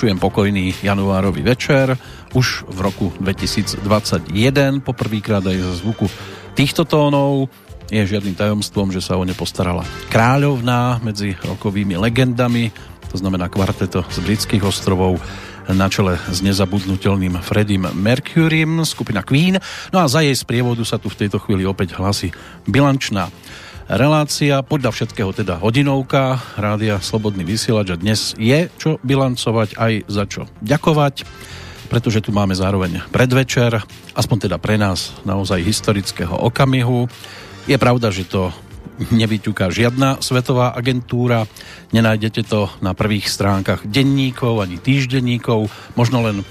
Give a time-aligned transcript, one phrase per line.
[0.00, 1.92] vyšujem pokojný januárový večer.
[2.32, 6.08] Už v roku 2021, poprvýkrát aj za zvuku
[6.56, 7.52] týchto tónov,
[7.92, 12.72] je žiadnym tajomstvom, že sa o ne postarala kráľovná medzi rokovými legendami,
[13.12, 15.20] to znamená kvarteto z britských ostrovov
[15.68, 19.60] na čele s nezabudnutelným Freddym Mercurym, skupina Queen.
[19.92, 22.32] No a za jej sprievodu sa tu v tejto chvíli opäť hlasí
[22.64, 23.28] bilančná
[23.90, 27.90] relácia, podľa všetkého teda hodinovka, rádia Slobodný vysielač.
[27.90, 31.26] A dnes je čo bilancovať aj za čo ďakovať,
[31.90, 33.82] pretože tu máme zároveň predvečer,
[34.14, 37.10] aspoň teda pre nás naozaj historického okamihu.
[37.66, 38.54] Je pravda, že to
[39.10, 41.48] nevyťuká žiadna svetová agentúra,
[41.90, 45.66] nenájdete to na prvých stránkach denníkov ani týždenníkov,
[45.98, 46.46] možno len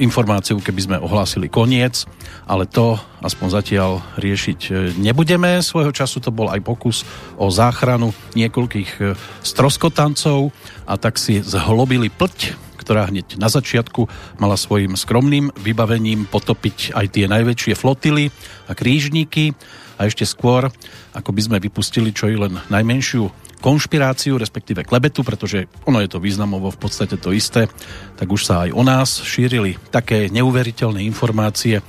[0.00, 2.04] informáciu, keby sme ohlásili koniec,
[2.44, 5.60] ale to aspoň zatiaľ riešiť e, nebudeme.
[5.60, 7.02] Svojho času to bol aj pokus
[7.40, 9.02] o záchranu niekoľkých e,
[9.40, 10.52] stroskotancov
[10.84, 12.38] a tak si zhlobili plť,
[12.80, 14.08] ktorá hneď na začiatku
[14.40, 18.32] mala svojim skromným vybavením potopiť aj tie najväčšie flotily
[18.66, 19.52] a krížníky
[20.00, 20.72] a ešte skôr,
[21.12, 26.18] ako by sme vypustili čo i len najmenšiu konšpiráciu, respektíve klebetu, pretože ono je to
[26.18, 27.68] významovo v podstate to isté,
[28.16, 31.84] tak už sa aj o nás šírili také neuveriteľné informácie,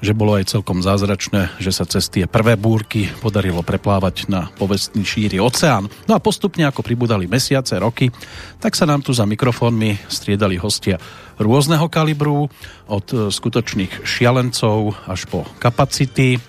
[0.00, 5.04] že bolo aj celkom zázračné, že sa cez tie prvé búrky podarilo preplávať na povestný
[5.04, 5.92] šíri oceán.
[6.08, 8.08] No a postupne, ako pribudali mesiace, roky,
[8.56, 10.96] tak sa nám tu za mikrofónmi striedali hostia
[11.36, 12.48] rôzneho kalibru,
[12.90, 16.40] od skutočných šialencov až po kapacity,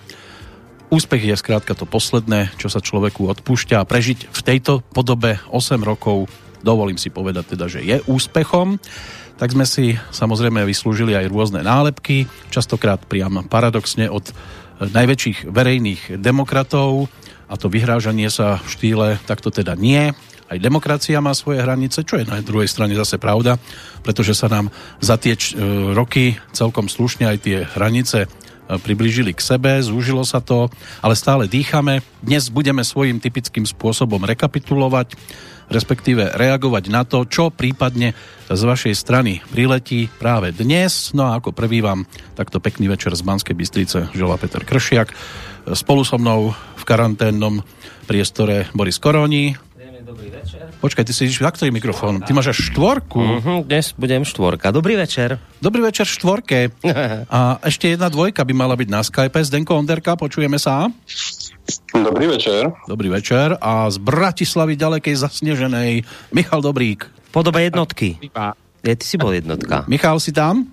[0.92, 3.80] Úspech je skrátka to posledné, čo sa človeku odpúšťa.
[3.80, 6.28] A prežiť v tejto podobe 8 rokov,
[6.60, 8.76] dovolím si povedať teda, že je úspechom,
[9.40, 14.36] tak sme si samozrejme vyslúžili aj rôzne nálepky, častokrát priam paradoxne od
[14.84, 17.08] najväčších verejných demokratov.
[17.48, 20.12] A to vyhrážanie sa v štýle takto teda nie.
[20.52, 23.56] Aj demokracia má svoje hranice, čo je na druhej strane zase pravda,
[24.04, 24.68] pretože sa nám
[25.00, 25.32] za tie
[25.96, 28.28] roky celkom slušne aj tie hranice
[28.80, 30.72] priblížili k sebe, zúžilo sa to,
[31.04, 32.00] ale stále dýchame.
[32.22, 35.18] Dnes budeme svojím typickým spôsobom rekapitulovať,
[35.72, 38.12] respektíve reagovať na to, čo prípadne
[38.52, 41.16] z vašej strany priletí práve dnes.
[41.16, 42.04] No a ako prvý vám
[42.36, 45.12] takto pekný večer z Banskej Bystrice želá Peter Kršiak.
[45.72, 47.64] Spolu so mnou v karanténnom
[48.04, 49.54] priestore Boris Koroni.
[50.12, 50.68] Dobrý večer.
[50.76, 52.20] Počkaj, ty si ideš na ktorý mikrofón?
[52.20, 53.16] Ty máš až štvorku.
[53.16, 54.68] Uh-huh, dnes budem štvorka.
[54.68, 55.40] Dobrý večer.
[55.64, 56.68] Dobrý večer štvorke.
[57.32, 59.40] A ešte jedna dvojka by mala byť na Skype.
[59.40, 60.92] Zdenko Onderka, počujeme sa?
[61.96, 62.76] Dobrý večer.
[62.84, 63.56] Dobrý večer.
[63.56, 66.04] A z Bratislavy ďalekej zasneženej
[66.36, 67.08] Michal Dobrík.
[67.32, 68.20] Podoba jednotky.
[68.84, 69.88] Je, ty si bol jednotka.
[69.88, 70.68] Michal, si tam?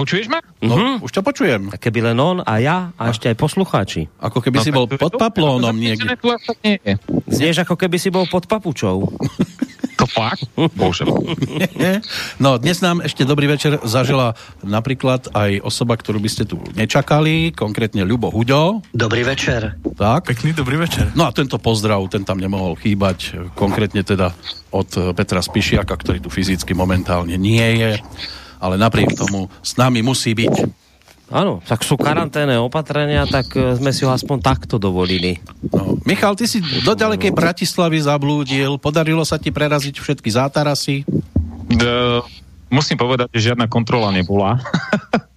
[0.00, 0.40] Počuješ ma?
[0.64, 1.04] No, uh-huh.
[1.04, 1.68] už to počujem.
[1.68, 4.08] A keby len on a ja a, a ešte aj poslucháči.
[4.16, 6.16] Ako keby no, si bol pod paplónom niekde.
[7.28, 9.12] Znieš ako keby si bol pod papučou.
[10.00, 10.48] To fakt?
[10.56, 11.04] Bože.
[12.40, 14.32] No, dnes nám ešte dobrý večer zažila
[14.64, 18.80] napríklad aj osoba, ktorú by ste tu nečakali, konkrétne Ľubo Huďo.
[18.96, 19.76] Dobrý večer.
[20.00, 20.32] Tak.
[20.32, 21.12] Pekný dobrý večer.
[21.12, 24.32] No a tento pozdrav, ten tam nemohol chýbať, konkrétne teda
[24.72, 28.00] od Petra Spišiaka, ktorý tu fyzicky momentálne nie je
[28.60, 30.54] ale napriek tomu s nami musí byť.
[31.30, 35.38] Áno, tak sú karanténne opatrenia, tak e, sme si ho aspoň takto dovolili.
[35.70, 41.06] No, Michal, ty si do ďalekej Bratislavy zablúdil, podarilo sa ti preraziť všetky zátarasy?
[41.70, 42.22] D-
[42.66, 44.58] musím povedať, že žiadna kontrola nebola.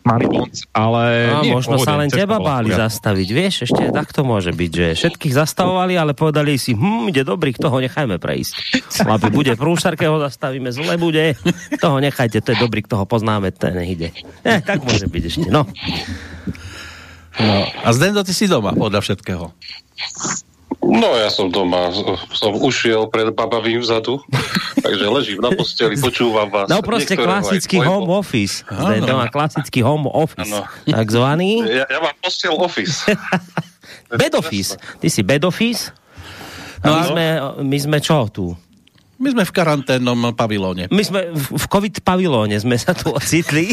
[0.00, 1.28] Malý bonc, ale...
[1.28, 2.88] A, nie, možno pohode, sa len teba báli ja.
[2.88, 7.28] zastaviť, vieš, ešte tak to môže byť, že všetkých zastavovali, ale povedali si, hm, ide
[7.28, 8.52] dobrý, toho nechajme prejsť.
[9.14, 11.36] Aby bude prúšarke, ho zastavíme, zle bude,
[11.76, 14.16] toho nechajte, to je dobrý, kto ho poznáme, ten ide.
[14.48, 15.68] Eh, tak môže byť ešte, no.
[17.36, 17.56] no.
[17.84, 19.52] A Zdendo, ty si doma, podľa všetkého.
[20.82, 21.90] No ja som doma,
[22.34, 24.22] som ušiel pred babavým vzadu,
[24.84, 26.66] takže ležím na posteli, počúvam vás.
[26.66, 28.64] No proste klasický home office.
[28.66, 30.50] Zde doma klasický home office.
[30.50, 30.66] Ano.
[30.86, 31.64] Takzvaný.
[31.66, 33.06] Ja, ja mám postel office.
[34.20, 34.78] bed office.
[34.98, 35.92] Ty si bed office?
[36.84, 37.26] No, my, sme,
[37.64, 38.52] my sme čo tu?
[39.14, 40.90] My sme v karanténnom pavilóne.
[40.90, 43.70] My sme v, COVID pavilóne sme sa tu ocitli.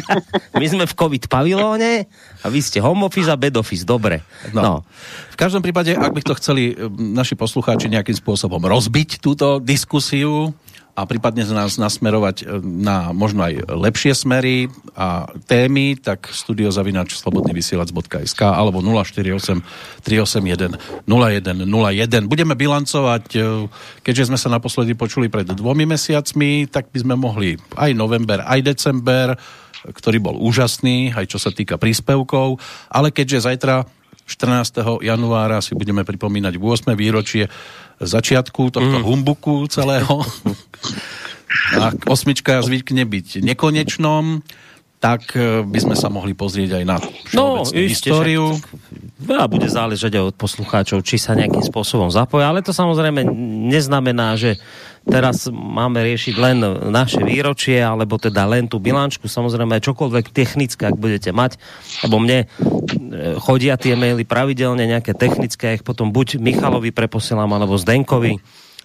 [0.60, 2.06] My sme v COVID pavilóne
[2.42, 3.82] a vy ste home office a bed office.
[3.82, 4.22] Dobre.
[4.54, 4.62] No.
[4.62, 4.74] no.
[5.34, 10.54] V každom prípade, ak by to chceli naši poslucháči nejakým spôsobom rozbiť túto diskusiu,
[10.96, 18.40] a prípadne nás nasmerovať e, na možno aj lepšie smery a témy, tak studiozavinač slobodnyvysielac.sk
[18.40, 19.60] alebo 048
[20.00, 22.32] 381 0101.
[22.32, 23.68] Budeme bilancovať, e,
[24.00, 28.64] keďže sme sa naposledy počuli pred dvomi mesiacmi, tak by sme mohli aj november, aj
[28.64, 29.36] december,
[29.86, 32.58] ktorý bol úžasný, aj čo sa týka príspevkov,
[32.90, 33.86] ale keďže zajtra
[34.26, 35.06] 14.
[35.06, 36.92] januára si budeme pripomínať 8.
[36.98, 37.46] výročie
[38.02, 39.06] začiatku tohto mm.
[39.06, 40.20] humbuku celého,
[41.88, 44.42] ak osmička zvykne byť nekonečnom,
[44.96, 46.96] tak e, by sme sa mohli pozrieť aj na
[47.36, 48.56] No, históriu.
[49.20, 53.24] Veľa bude záležať aj od poslucháčov, či sa nejakým spôsobom zapoja, ale to samozrejme
[53.70, 54.58] neznamená, že
[55.06, 56.58] teraz máme riešiť len
[56.90, 61.56] naše výročie, alebo teda len tú bilančku, samozrejme čokoľvek technické, ak budete mať,
[62.04, 62.46] lebo mne e,
[63.40, 68.42] chodia tie maily pravidelne, nejaké technické, ich potom buď Michalovi preposielam, alebo Zdenkovi,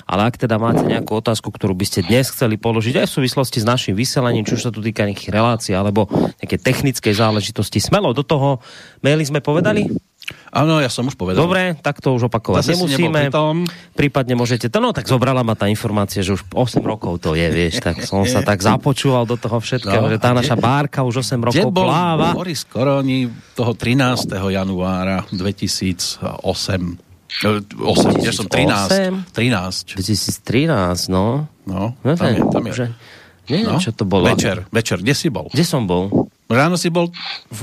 [0.08, 3.62] ale ak teda máte nejakú otázku, ktorú by ste dnes chceli položiť aj v súvislosti
[3.62, 6.10] s našim vyselaním, či už sa tu týka nejakých relácií alebo
[6.42, 8.60] nejaké technickej záležitosti, smelo do toho.
[9.06, 9.88] Maily sme povedali?
[10.52, 11.44] Áno, ja som už povedal.
[11.44, 13.32] Dobre, tak to už opakovať Zase nemusíme.
[13.96, 17.48] Prípadne môžete, to, no tak zobrala ma tá informácia, že už 8 rokov to je,
[17.48, 21.24] vieš, tak som sa tak započúval do toho všetkého, No, že tá naša bárka už
[21.24, 22.36] 8 Kde rokov bol pláva.
[22.36, 24.28] Boris Koroni toho 13.
[24.52, 26.22] januára 2008?
[27.32, 29.32] E, 8, kde som 13.
[29.32, 29.96] 13.
[29.96, 31.48] 2013, no.
[31.64, 32.74] No, tam je, tam je.
[32.74, 32.86] Že,
[33.48, 34.28] neviem, No, čo to bolo.
[34.28, 35.48] Večer, večer, kde si bol?
[35.52, 36.31] Kde som bol?
[36.52, 37.10] Ráno si bol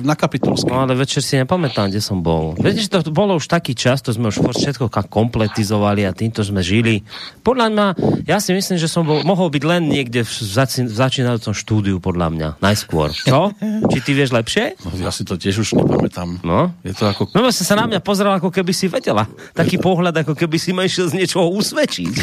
[0.00, 0.72] na Kapitulskej.
[0.72, 2.56] No ale večer si nepamätám, kde som bol.
[2.56, 6.64] Viete, že to bolo už taký čas, to sme už všetko kompletizovali a týmto sme
[6.64, 7.04] žili.
[7.44, 7.86] Podľa mňa,
[8.24, 11.96] ja si myslím, že som bol, mohol byť len niekde v, zaci- v začínajúcom štúdiu,
[12.00, 13.12] podľa mňa, najskôr.
[13.12, 13.52] Čo?
[13.92, 14.80] Či ty vieš lepšie?
[14.84, 16.40] No, ja si to tiež už nepamätám.
[16.40, 16.72] No.
[16.80, 17.28] Je to ako...
[17.36, 19.26] No si sa na mňa pozrel, ako keby si vedela.
[19.52, 22.14] Taký pohľad, ako keby si ma išiel z niečoho usvedčiť.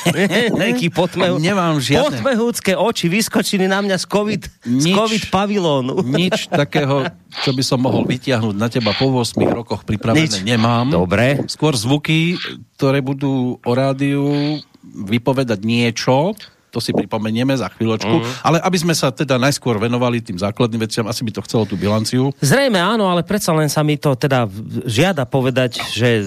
[0.62, 1.36] Taký potmehu...
[1.42, 4.94] Nemám žiadne- Potmehúcké oči vyskočili na mňa z COVID, z Nič.
[4.96, 6.05] COVID pavilónu.
[6.06, 7.10] Nič takého,
[7.42, 10.46] čo by som mohol vytiahnuť na teba po 8 rokoch pripravené Nič.
[10.46, 10.94] nemám.
[10.94, 11.42] Dobre.
[11.50, 12.38] Skôr zvuky,
[12.78, 16.38] ktoré budú o rádiu vypovedať niečo,
[16.70, 18.30] to si pripomenieme za chvíľočku, Mhm.
[18.44, 21.74] ale aby sme sa teda najskôr venovali tým základným veciam, asi by to chcelo tú
[21.74, 22.30] bilanciu.
[22.38, 24.44] Zrejme áno, ale predsa len sa mi to teda
[24.84, 26.24] žiada povedať, že e,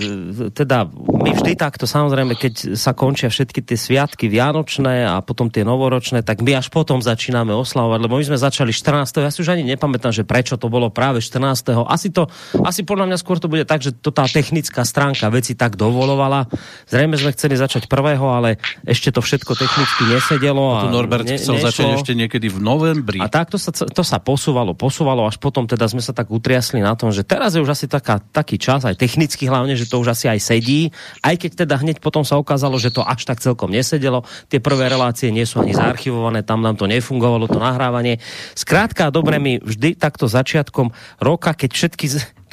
[0.49, 5.61] teda my vždy takto samozrejme, keď sa končia všetky tie sviatky vianočné a potom tie
[5.61, 9.21] novoročné, tak my až potom začíname oslavovať, lebo my sme začali 14.
[9.21, 11.85] Ja si už ani nepamätám, že prečo to bolo práve 14.
[11.85, 12.25] Asi to,
[12.63, 16.47] asi podľa mňa skôr to bude tak, že to tá technická stránka veci tak dovolovala.
[16.87, 18.57] Zrejme sme chceli začať prvého, ale
[18.87, 20.03] ešte to všetko technicky
[20.39, 20.63] nesedelo.
[20.79, 21.67] A Tu Norbert ne, chcel nešlo.
[21.67, 23.19] začať ešte niekedy v novembri.
[23.19, 26.79] A tak to sa, to sa posúvalo, posúvalo, až potom teda sme sa tak utriasli
[26.79, 29.99] na tom, že teraz je už asi taká, taký čas, aj technicky hlavne, že to
[29.99, 30.89] už asi aj sedí,
[31.21, 34.23] aj keď teda hneď potom sa ukázalo, že to až tak celkom nesedelo.
[34.47, 38.23] Tie prvé relácie nie sú ani zaarchivované, tam nám to nefungovalo, to nahrávanie.
[38.55, 42.05] Skrátka, dobre mi vždy takto začiatkom roka, keď všetky,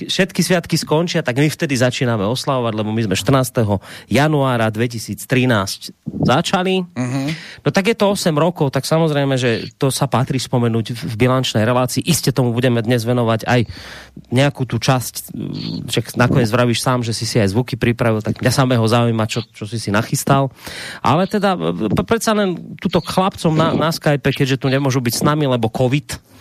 [0.05, 3.65] všetky sviatky skončia, tak my vtedy začíname oslavovať, lebo my sme 14.
[4.13, 6.85] januára 2013 začali.
[7.65, 11.65] No tak je to 8 rokov, tak samozrejme, že to sa patrí spomenúť v bilančnej
[11.65, 12.05] relácii.
[12.05, 13.61] Iste tomu budeme dnes venovať aj
[14.29, 15.33] nejakú tú časť,
[15.89, 19.47] že nakoniec vravíš sám, že si si aj zvuky pripravil, tak mňa samého zaujíma, čo,
[19.55, 20.51] čo si si nachystal.
[21.01, 21.55] Ale teda
[22.05, 26.36] predsa len túto chlapcom na, na Skype, keďže tu nemôžu byť s nami, lebo COVID,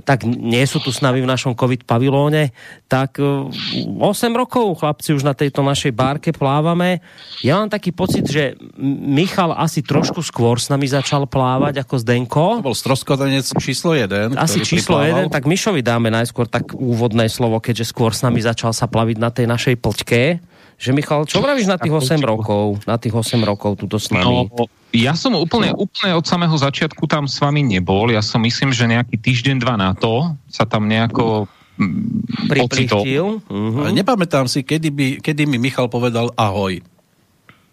[0.00, 2.56] tak nie sú tu s nami v našom COVID pavilóne,
[2.88, 4.00] tak e, 8
[4.32, 7.04] rokov chlapci už na tejto našej bárke plávame.
[7.44, 12.00] Ja mám taký pocit, že Michal asi trošku skôr s nami začal plávať ako To
[12.00, 12.44] Zdenko.
[12.64, 14.34] bol stroskodanec číslo 1.
[14.40, 18.72] Asi číslo 1, tak Mišovi dáme najskôr tak úvodné slovo, keďže skôr s nami začal
[18.72, 20.51] sa plaviť na tej našej plťke.
[20.78, 22.82] Že Michal, čo vravíš na tých 8 rokov?
[22.88, 24.50] Na tých 8 rokov tuto s nami?
[24.50, 28.12] No, ja som úplne, úplne od samého začiatku tam s vami nebol.
[28.12, 31.48] Ja som myslím, že nejaký týždeň, dva na to sa tam nejako
[31.80, 33.02] mm, ocitol.
[33.02, 33.26] Priplichtil?
[33.48, 33.94] Mhm.
[33.96, 36.82] Nepamätám si, kedy, by, kedy mi Michal povedal ahoj.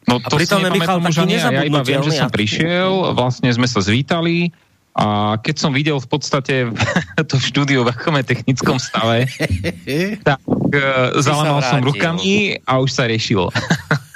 [0.08, 1.50] No A to pritom si Michal taký ja.
[1.54, 4.50] Ja iba viem, že som a- prišiel, vlastne sme sa zvítali
[4.98, 6.74] a keď som videl v podstate
[7.30, 9.30] to štúdio v akom technickom stave,
[10.28, 13.54] tak uh, zalamal som rukami a už sa riešilo.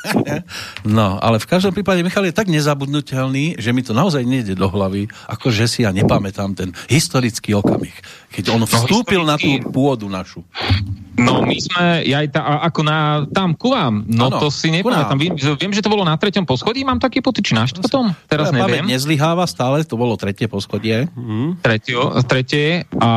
[0.83, 4.67] No, ale v každom prípade Michal je tak nezabudnutelný, že mi to naozaj nejde do
[4.67, 7.93] hlavy, ako že si ja nepamätám ten historický okamih,
[8.29, 10.43] keď on vstúpil na tú pôdu našu.
[11.13, 12.97] No my sme, ja aj tá, ako na,
[13.29, 15.15] tam ku vám, no Áno, to si nepamätám.
[15.15, 18.17] Viem, že- viem, že to bolo na treťom poschodí, mám taký pocit, či na štvrtom,
[18.25, 18.89] teraz Moja neviem.
[18.89, 21.05] nezlyháva stále, to bolo tretie poschodie.
[21.61, 23.11] Tretio, tretie a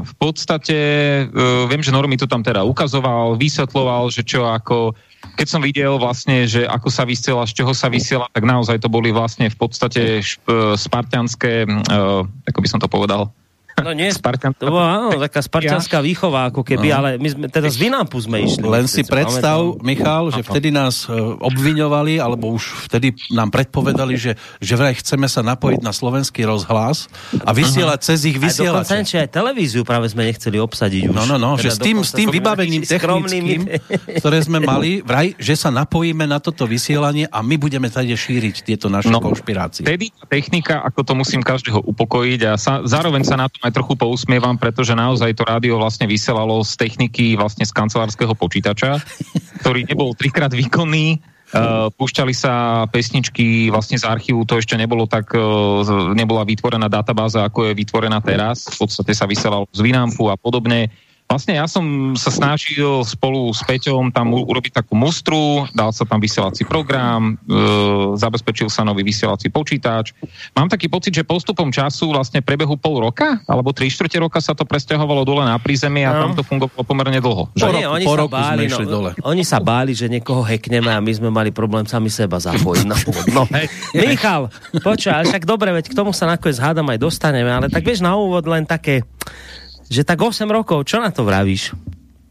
[0.00, 0.78] v podstate
[1.26, 4.94] uh, viem, že Normy to tam teda ukazoval, vysvetloval, že čo ako
[5.36, 8.88] keď som videl vlastne, že ako sa vysiela, z čoho sa vysiela, tak naozaj to
[8.88, 13.32] boli vlastne v podstate šp, spartianské, uh, ako by som to povedal,
[13.80, 16.04] No nie, to bola áno, taká spartianská ja.
[16.04, 16.96] výchova, ako keby, no.
[16.96, 18.64] ale my sme, teda z Vinampu sme išli.
[18.64, 19.84] Len si predstav, pamätám.
[19.84, 25.26] Michal, že vtedy nás e, obviňovali, alebo už vtedy nám predpovedali, že, že vraj chceme
[25.26, 27.08] sa napojiť na slovenský rozhlas
[27.44, 28.08] a vysielať uh-huh.
[28.14, 29.00] cez ich vysielače.
[29.00, 31.16] Aj aj televíziu práve sme nechceli obsadiť už.
[31.16, 33.60] No, no, no, teda že s tým, s tým vybavením technickým,
[34.20, 38.66] ktoré sme mali, vraj, že sa napojíme na toto vysielanie a my budeme tady šíriť
[38.66, 39.86] tieto naše no, konšpirácie.
[39.86, 43.94] Vtedy technika, ako to musím každého upokojiť a sa, zároveň sa na tom aj trochu
[43.96, 48.98] pousmievam, pretože naozaj to rádio vlastne vysielalo z techniky vlastne z kancelárskeho počítača,
[49.62, 55.34] ktorý nebol trikrát výkonný, Uh, púšťali sa pesničky vlastne z archívu, to ešte nebolo tak,
[55.34, 55.82] uh,
[56.14, 58.70] nebola vytvorená databáza, ako je vytvorená teraz.
[58.70, 60.94] V podstate sa vysielalo z Vinampu a podobne.
[61.30, 66.18] Vlastne ja som sa snažil spolu s Peťom tam urobiť takú mustru, dal sa tam
[66.18, 70.10] vysielací program, e, zabezpečil sa nový vysielací počítač.
[70.58, 74.58] Mám taký pocit, že postupom času vlastne prebehu pol roka, alebo tri štvrte roka sa
[74.58, 76.20] to presťahovalo dole na prízemie a no.
[76.26, 77.46] tam to fungovalo pomerne dlho.
[77.54, 79.10] Po, nie, oni, po sa roku báli, sme no, dole.
[79.22, 82.98] oni sa báli, že niekoho hekneme a my sme mali problém sami seba zapojiť na
[83.30, 83.46] No.
[83.94, 84.50] Michal,
[84.82, 88.18] počkaj, však dobre, veď k tomu sa nakoniec hádam aj dostaneme, ale tak vieš na
[88.18, 89.06] úvod len také
[89.90, 91.74] že tak 8 rokov, čo na to vravíš?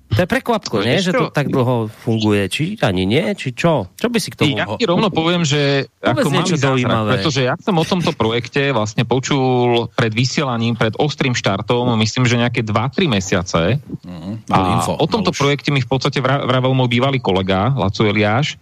[0.10, 0.98] To je prekvapko, nie?
[0.98, 2.50] Že to tak dlho funguje.
[2.50, 3.22] Či ani nie?
[3.38, 3.94] Či čo?
[3.94, 4.58] Čo by si k tomu...
[4.58, 9.06] Ja ti rovno poviem, že ako malý zázrak, pretože ja som o tomto projekte vlastne
[9.06, 13.78] počul pred vysielaním, pred ostrým štartom, myslím, že nejaké 2-3 mesiace.
[14.02, 18.58] Mm, a info, o tomto projekte mi v podstate vravel môj bývalý kolega, Laco Eliáš,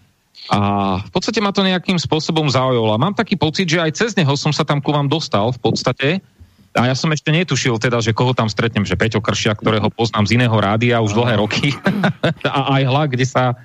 [0.48, 0.60] a
[1.04, 2.96] v podstate ma to nejakým spôsobom zaujalo.
[2.96, 5.60] A mám taký pocit, že aj cez neho som sa tam ku vám dostal v
[5.60, 6.10] podstate,
[6.78, 10.30] a ja som ešte netušil teda, že koho tam stretnem, že Peťo Kršia, ktorého poznám
[10.30, 11.74] z iného rádia už dlhé roky
[12.46, 13.58] a aj hla, kde sa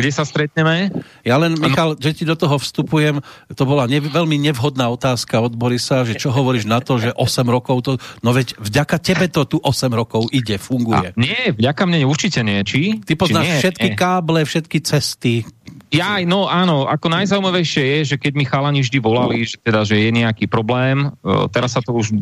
[0.00, 0.88] kde sa stretneme.
[1.26, 3.20] Ja len, Michal, že ti do toho vstupujem,
[3.52, 7.44] to bola ne, veľmi nevhodná otázka od Borisa, že čo hovoríš na to, že 8
[7.44, 7.92] rokov to,
[8.24, 11.12] no veď vďaka tebe to tu 8 rokov ide, funguje.
[11.12, 13.02] A nie, vďaka mne určite nie, či?
[13.02, 13.98] Ty poznáš či nie, všetky nie.
[13.98, 15.44] káble, všetky cesty,
[15.90, 19.98] ja, no áno, ako najzaujímavejšie je, že keď mi chalani vždy volali, že teda, že
[19.98, 22.14] je nejaký problém, e, teraz sa to už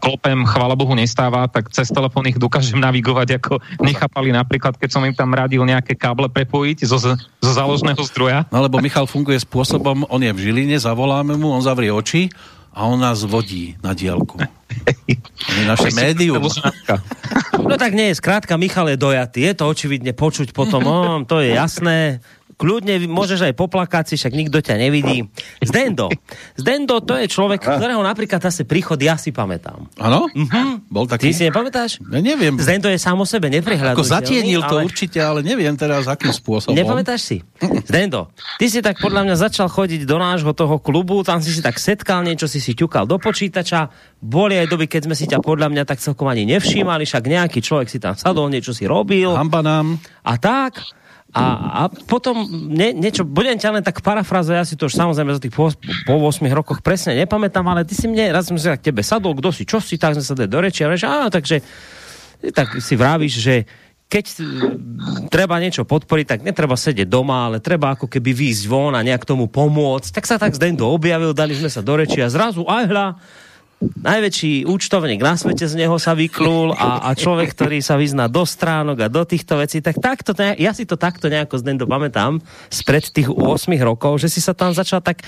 [0.00, 5.04] klopem, chvála Bohu, nestáva, tak cez telefón ich dokážem navigovať, ako nechápali napríklad, keď som
[5.04, 8.48] im tam radil nejaké káble prepojiť zo, zo záložného zdroja.
[8.48, 12.32] No lebo Michal funguje spôsobom, on je v Žiline, zavoláme mu, on zavrie oči
[12.76, 14.36] a on nás vodí na diálku.
[15.56, 16.44] je naše médium.
[17.56, 21.56] No tak nie, skrátka, Michal je dojatý, je to očividne počuť potom, oh, to je
[21.56, 22.20] jasné,
[22.56, 25.28] kľudne môžeš aj poplakať si, však nikto ťa nevidí.
[25.60, 26.08] Zdendo.
[26.56, 29.86] Zdendo to je človek, ktorého napríklad zase príchod ja si pamätám.
[30.00, 30.28] Áno?
[30.32, 30.88] Mhm.
[30.88, 31.30] Bol taký?
[31.30, 32.00] Ty si nepamätáš?
[32.00, 32.56] Ja neviem.
[32.56, 33.96] Zdendo je sám o sebe neprehľadný.
[33.96, 34.88] Ako zatienil to ale...
[34.88, 36.72] určite, ale neviem teraz akým spôsobom.
[36.72, 37.36] Nepamätáš si?
[37.84, 41.60] Zdendo, ty si tak podľa mňa začal chodiť do nášho toho klubu, tam si si
[41.60, 45.44] tak setkal, niečo si si ťukal do počítača, boli aj doby, keď sme si ťa
[45.44, 49.36] podľa mňa tak celkom ani nevšímali, však nejaký človek si tam sadol, niečo si robil.
[49.36, 50.00] Hamba nám.
[50.24, 50.80] A tak,
[51.34, 55.36] a, a potom nie, niečo, budem ťa len tak parafrazovať, ja si to už samozrejme
[55.36, 55.68] za tých po,
[56.06, 59.36] po 8 rokoch presne nepamätám, ale ty si mne, raz som sa k tebe sadol,
[59.36, 61.60] kto si, čo si, tak sme sa do reči a áno, takže
[62.54, 63.54] tak si vravíš, že
[64.06, 64.24] keď
[65.34, 69.26] treba niečo podporiť, tak netreba sedieť doma, ale treba ako keby výjsť von a nejak
[69.26, 70.14] tomu pomôcť.
[70.14, 73.06] Tak sa tak z Dendo objavil, dali sme sa do reči a zrazu aj hľa,
[73.76, 78.48] najväčší účtovník na svete z neho sa vyklul a, a človek, ktorý sa vyzná do
[78.48, 82.40] stránok a do týchto vecí, tak takto, ja si to takto nejako z Dendo pamätám
[82.72, 85.20] spred tých 8 rokov, že si sa tam začal tak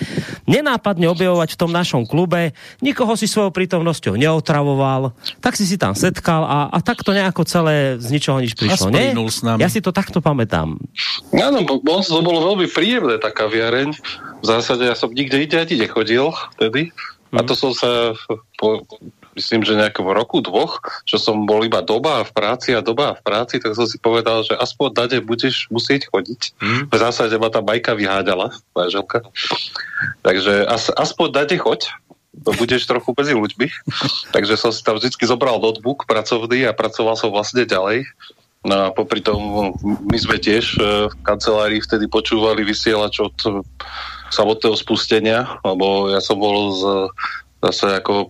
[0.49, 5.13] nenápadne objavovať v tom našom klube, nikoho si svojou prítomnosťou neotravoval,
[5.45, 9.13] tak si si tam setkal a, a takto nejako celé z ničoho nič prišlo, nie?
[9.61, 10.81] Ja si to takto pamätám.
[11.37, 13.93] Áno, bo, to bolo veľmi príjemné, taká viareň.
[14.41, 16.95] V zásade ja som nikde ide ani nechodil vtedy.
[17.33, 18.17] A to som sa
[18.57, 18.81] po,
[19.37, 23.23] myslím, že nejakom roku, dvoch, čo som bol iba doba v práci a doba v
[23.23, 26.59] práci, tak som si povedal, že aspoň dade budeš musieť chodiť.
[26.59, 26.83] Mm.
[26.89, 29.23] V zásade ma tá bajka vyháďala, manželka.
[30.25, 31.93] Takže as, aspoň dade choď,
[32.39, 33.67] to budeš trochu medzi ľuďmi.
[34.35, 38.07] Takže som si tam vždy zobral notebook pracovný a pracoval som vlastne ďalej.
[38.67, 43.37] No a popri tom my sme tiež e, v kancelárii vtedy počúvali vysielač od
[44.31, 46.83] samotného spustenia, lebo ja som bol z,
[47.65, 48.27] zase ako e,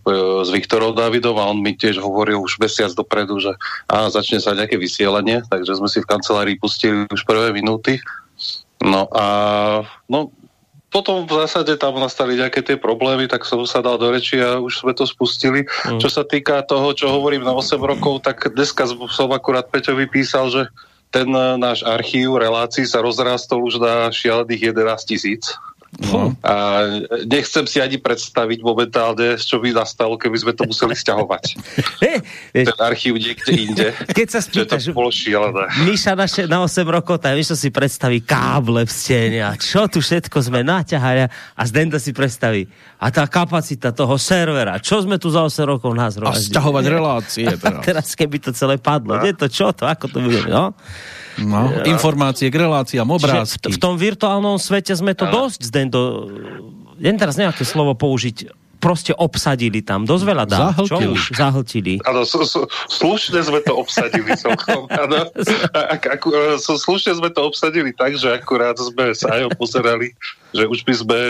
[0.47, 3.52] s Viktorom Davidom a on mi tiež hovoril už mesiac dopredu, že
[3.90, 8.00] á, začne sa nejaké vysielanie, takže sme si v kancelárii pustili už prvé minúty.
[8.81, 9.26] No a
[10.07, 10.31] no,
[10.88, 14.57] potom v zásade tam nastali nejaké tie problémy, tak som sa dal do reči a
[14.57, 15.69] už sme to spustili.
[15.85, 16.00] Mm.
[16.00, 20.49] Čo sa týka toho, čo hovorím na 8 rokov, tak dneska som akurát Peťovi písal,
[20.49, 20.62] že
[21.12, 21.28] ten
[21.61, 25.52] náš archív relácií sa rozrástol už na šialených 11 tisíc
[25.88, 26.37] No.
[26.45, 26.85] A
[27.25, 31.57] nechcem si ani predstaviť momentálne, čo by nastalo, keby sme to museli stiahovať.
[32.68, 33.87] Ten archív niekde inde.
[34.12, 35.64] Keď sa spýtaš, to bolo šialené.
[35.88, 39.88] Miša na, še- na 8 rokov, tak Miša si predstaví káble v stene a čo
[39.88, 41.25] tu všetko sme naťahali
[41.57, 42.68] a Zdenda si predstaví
[43.00, 47.49] a tá kapacita toho servera, čo sme tu za 8 rokov nás A stiahovať relácie.
[47.59, 47.83] Teraz.
[47.83, 49.25] teraz keby to celé padlo, no.
[49.25, 50.76] je to čo to, ako to bude, no?
[51.38, 51.87] No, ja.
[51.87, 53.71] informácie k reláciám, obrázky.
[53.71, 56.26] V, v tom virtuálnom svete sme to dosť, Zdendo,
[56.99, 60.06] jen teraz nejaké slovo použiť, proste obsadili tam.
[60.06, 60.58] Dosť veľa dá.
[60.70, 60.88] Zahltili.
[60.88, 61.23] Čo už?
[61.35, 61.94] Zahltili.
[62.06, 62.23] Áno,
[62.88, 64.87] slušne sme to obsadili celkom.
[65.02, 65.28] Áno.
[66.58, 70.14] Slušne sme to obsadili tak, že akurát sme sa aj pozerali,
[70.54, 71.20] že už by sme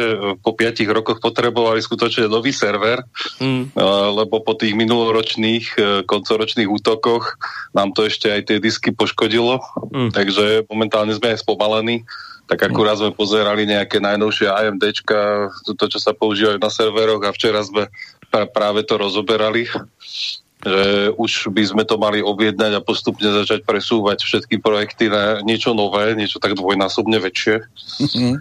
[0.45, 3.03] po piatich rokoch potrebovali skutočne nový server,
[3.41, 3.75] mm.
[4.15, 7.35] lebo po tých minuloročných e, koncoročných útokoch
[7.75, 9.59] nám to ešte aj tie disky poškodilo,
[9.91, 10.15] mm.
[10.15, 12.07] takže momentálne sme aj spomalení
[12.49, 17.61] tak akurát sme pozerali nejaké najnovšie AMDčka, to, čo sa používajú na serveroch a včera
[17.61, 17.93] sme
[18.33, 19.69] práve to rozoberali,
[20.65, 25.77] že už by sme to mali objednať a postupne začať presúvať všetky projekty na niečo
[25.77, 27.63] nové, niečo tak dvojnásobne väčšie.
[28.03, 28.33] Mm-hmm.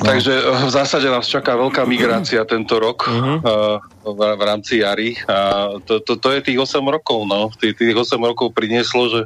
[0.00, 0.08] No.
[0.10, 3.36] Takže eh, v zásade nás čaká veľká migrácia tento rok uh-huh.
[3.44, 7.28] uh, v, v rámci jary a to, to, to je tých 8 rokov.
[7.28, 7.52] No.
[7.60, 9.20] Tých, tých 8 rokov prinieslo, že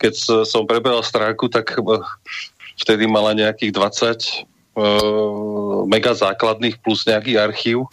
[0.00, 2.00] keď som prebehal stránku, tak uh,
[2.80, 4.86] vtedy mala nejakých 20 uh, e,
[5.86, 7.84] mega základných plus nejaký archív.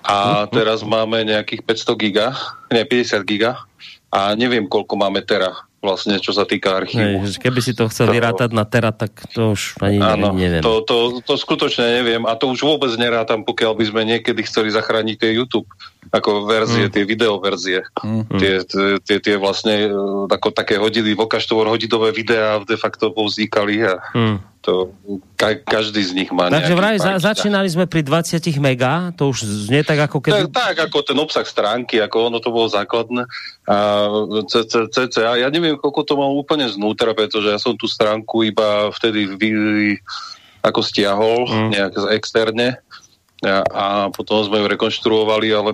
[0.00, 2.26] A teraz máme nejakých 500 giga,
[2.72, 3.62] ne 50 giga.
[4.10, 7.24] A neviem, koľko máme teraz vlastne, čo sa týka archívu.
[7.24, 10.60] Hej, keby si to chcel to, vyrátať na tera, tak to už ani áno, neviem.
[10.60, 12.22] To, to, to skutočne neviem.
[12.28, 15.68] A to už vôbec nerátam, pokiaľ by sme niekedy chceli zachrániť tie YouTube
[16.08, 16.92] ako verzie, mm.
[16.96, 17.80] tie videoverzie.
[18.00, 18.24] Mm.
[18.40, 18.54] Tie,
[19.04, 19.88] tie, tie vlastne e,
[20.26, 24.64] ako také hodiny, voka hodinové videá de facto povznikali a mm.
[24.64, 24.90] to
[25.36, 29.46] ka, každý z nich má Takže vraj za, začínali sme pri 20 mega, to už
[29.70, 30.32] znie tak ako keď...
[30.32, 33.28] Tak, tak, ako ten obsah stránky, ako ono to bolo základné.
[33.70, 33.76] A
[34.90, 39.30] CCA, ja neviem, koľko to mám úplne znútra, pretože ja som tú stránku iba vtedy
[39.38, 39.50] vy,
[40.64, 41.68] ako stiahol mm.
[41.70, 42.82] nejak externe
[43.44, 45.72] a, a potom sme ju rekonštruovali, ale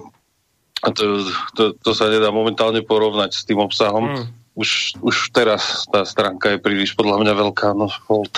[0.94, 1.26] to,
[1.56, 4.06] to, to sa nedá momentálne porovnať s tým obsahom.
[4.12, 4.24] Mm.
[4.56, 8.32] Už, už teraz tá stránka je príliš podľa mňa veľká, no hold.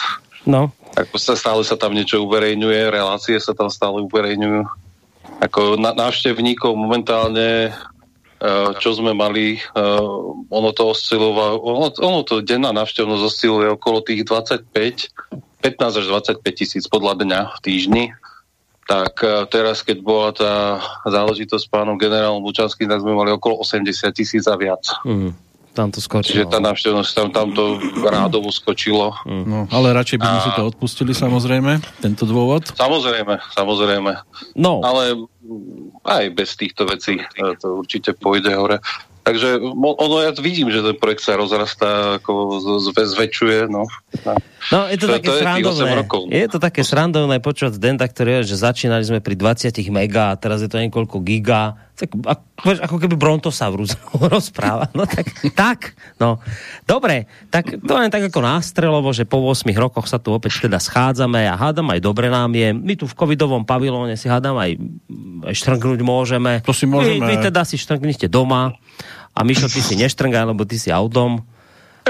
[0.49, 0.73] No.
[0.97, 4.67] Ako sa stále sa tam niečo uverejňuje, relácie sa tam stále uverejňujú.
[5.45, 10.03] Ako na, návštevníkov momentálne, uh, čo sme mali, uh,
[10.51, 16.43] ono to oscilovalo, ono, ono to denná návštevnosť osciluje okolo tých 25, 15 až 25
[16.51, 18.05] tisíc podľa dňa v týždni.
[18.89, 23.61] Tak uh, teraz, keď bola tá záležitosť s pánom generálom Bučanským, tak sme mali okolo
[23.61, 23.85] 80
[24.17, 24.81] tisíc a viac.
[25.05, 25.49] Mm
[25.79, 26.43] tam to skočilo.
[26.43, 29.15] Čiže tá návštevnosť tam, tam to rádovo skočilo.
[29.23, 29.45] Mm.
[29.47, 30.43] No, ale radšej by sme a...
[30.43, 32.67] si to odpustili samozrejme, tento dôvod.
[32.75, 34.13] Samozrejme, samozrejme.
[34.59, 34.83] No.
[34.83, 35.15] Ale
[36.03, 37.23] aj bez týchto vecí
[37.63, 38.83] to určite pôjde hore.
[39.29, 43.85] Takže ono, ja vidím, že ten projekt sa rozrastá, ako zväčšuje, no.
[44.73, 45.93] No, je to, to také to srandovné.
[46.01, 46.33] Rokov, no.
[46.33, 50.39] Je to také srandovné počúvať Denta, ktorý je, že začínali sme pri 20 mega a
[50.41, 51.77] teraz je to niekoľko giga.
[51.93, 52.43] Tak, ako,
[52.89, 54.01] ako keby Brontosaurus
[54.33, 54.89] rozpráva.
[54.97, 56.41] No tak, tak, no.
[56.89, 60.81] Dobre, tak to len tak ako nástrelovo, že po 8 rokoch sa tu opäť teda
[60.81, 62.73] schádzame a hádam aj dobre nám je.
[62.73, 64.73] My tu v covidovom pavilóne si hádam aj,
[65.53, 66.65] aj štrngnúť môžeme.
[66.65, 67.29] To si môžeme.
[67.29, 68.73] Vy, vy teda si štrngnite doma
[69.39, 71.47] a Mišo, ty si neštrngaj, lebo ty si autom.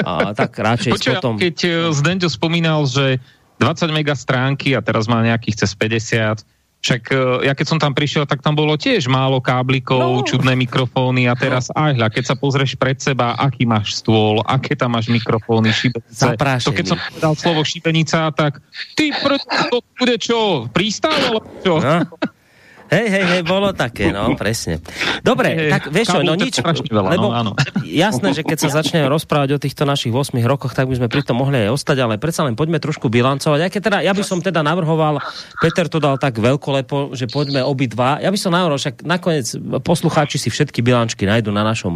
[0.00, 1.34] A tak radšej Počuva, potom...
[1.36, 3.20] Keď e, Zdenďo spomínal, že
[3.60, 6.46] 20 mega stránky a teraz má nejakých cez 50,
[6.78, 10.26] však e, ja keď som tam prišiel, tak tam bolo tiež málo káblikov, no.
[10.26, 11.82] čudné mikrofóny a teraz no.
[11.82, 16.38] aj hľa, keď sa pozrieš pred seba, aký máš stôl, aké tam máš mikrofóny, šibenice.
[16.38, 18.62] To keď som povedal slovo šibenica, tak
[18.94, 19.10] ty
[19.68, 21.82] to bude čo, prístav alebo čo?
[21.82, 22.06] No.
[22.88, 24.80] Hej, hej, hej, bolo také, no, presne.
[25.20, 27.52] Dobre, hej, tak vieš čo, no nič, veľa, lebo no, áno.
[27.84, 31.20] jasné, že keď sa začneme rozprávať o týchto našich 8 rokoch, tak by sme pri
[31.20, 33.60] tom mohli aj ostať, ale predsa len poďme trošku bilancovať.
[33.60, 35.20] Aj teda, ja by som teda navrhoval,
[35.60, 38.24] Peter to dal tak veľkolepo, že poďme obidva.
[38.24, 39.52] Ja by som navrhoval, však nakoniec
[39.84, 41.92] poslucháči si všetky bilančky nájdú na, našom,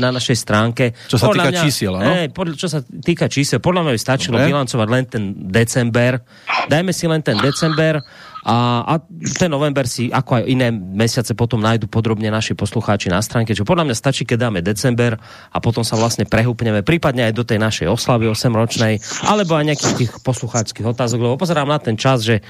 [0.00, 0.96] na našej stránke.
[1.04, 2.08] Čo sa podľa týka mňa, čísiel, no?
[2.08, 4.48] Hej, podľa, čo sa týka čísiel, podľa mňa by stačilo Dobre.
[4.48, 6.24] bilancovať len ten december.
[6.72, 8.00] Dajme si len ten december
[8.44, 8.94] a, a
[9.38, 13.56] ten november si, ako aj iné mesiace, potom nájdu podrobne naši poslucháči na stránke.
[13.56, 15.18] Čo podľa mňa stačí, keď dáme december
[15.50, 19.94] a potom sa vlastne prehúpneme prípadne aj do tej našej oslavy 8-ročnej, alebo aj nejakých
[19.98, 22.40] tých poslucháčských otázok, lebo pozerám na ten čas, že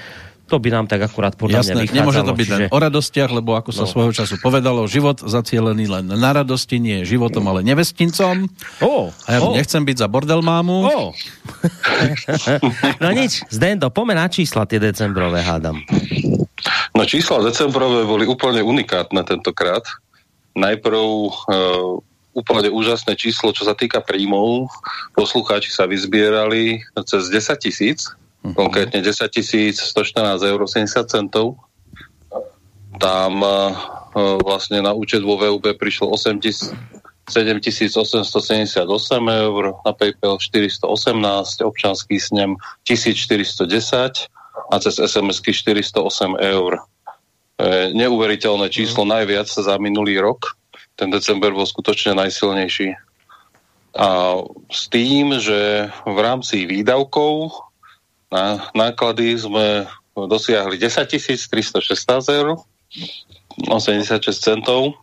[0.49, 1.97] To by nám tak akurát podľa Jasné, mňa vychádzalo.
[2.01, 2.55] nemôže to byť čiže...
[2.57, 3.89] len o radostiach, lebo ako sa No.
[3.89, 8.49] svojho času povedalo, život zacielený len na radosti, nie je životom, ale nevestincom.
[8.81, 10.83] Ó, A ja ó, nechcem byť za bordel mámu.
[10.83, 11.13] ó.
[12.99, 15.81] no nič, Zdendo, poďme na čísla tie decembrové, hádam.
[16.91, 19.85] No čísla decembrové boli úplne unikátne tentokrát.
[20.51, 21.31] Najprv e,
[22.33, 24.67] úplne úžasné číslo, čo sa týka príjmov.
[25.13, 28.11] Poslucháči sa vyzbierali cez 10 tisíc.
[28.43, 31.59] Konkrétne 10 tisíc 114 eur 70 centov.
[32.99, 33.51] Tam e,
[34.41, 36.71] vlastne na účet vo VUB prišlo 8 tisíc
[37.29, 38.89] 7878
[39.29, 42.57] eur, na PayPal 418, občanský snem
[42.89, 43.69] 1410
[44.73, 46.81] a cez SMS-ky 408 eur.
[46.81, 50.57] E, neuveriteľné číslo, najviac za minulý rok.
[50.97, 52.97] Ten december bol skutočne najsilnejší.
[53.93, 57.68] A s tým, že v rámci výdavkov
[58.29, 61.81] na náklady sme dosiahli 10 316
[62.29, 62.61] eur,
[63.67, 64.95] 86 centov.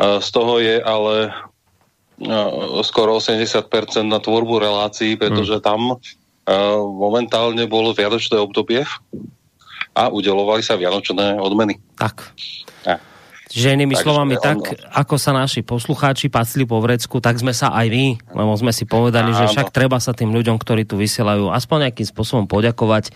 [0.00, 1.34] Z toho je ale
[2.84, 3.64] skoro 80%
[4.04, 5.96] na tvorbu relácií, pretože tam a,
[6.80, 8.84] momentálne bolo vianočné obdobie
[9.96, 11.80] a udelovali sa vianočné odmeny.
[11.96, 12.36] Tak.
[12.84, 13.00] Ja.
[13.50, 14.44] Čiže inými Takže slovami, ono.
[14.44, 14.58] tak
[14.88, 18.86] ako sa naši poslucháči pacli po vrecku, tak sme sa aj my, lebo sme si
[18.86, 19.50] povedali, že Áno.
[19.50, 23.10] však treba sa tým ľuďom, ktorí tu vysielajú, aspoň nejakým spôsobom poďakovať,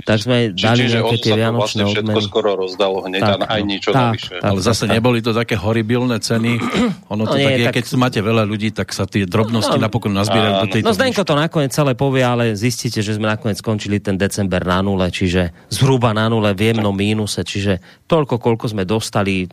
[0.00, 2.22] tak sme dali Čiže nejaké tie vianočné vlastne všetko odmeny.
[2.22, 3.66] skoro rozdalo hneď Tak, a aj no.
[3.66, 4.34] niečo Tak, navyše.
[4.38, 4.46] tak.
[4.46, 6.52] Ale zase neboli to také horibilné ceny.
[7.12, 9.26] Ono to No nie, tak je, tak- keď tu máte veľa ľudí, tak sa tie
[9.26, 13.12] drobnosti No, napokon nazbierajú do tejto No Zdenko to nakoniec celé povie, ale zistíte, že
[13.12, 17.82] sme nakoniec skončili ten december na nule, čiže zhruba na nule v jemnom mínuse, čiže
[18.06, 19.50] toľko, koľko sme dostali,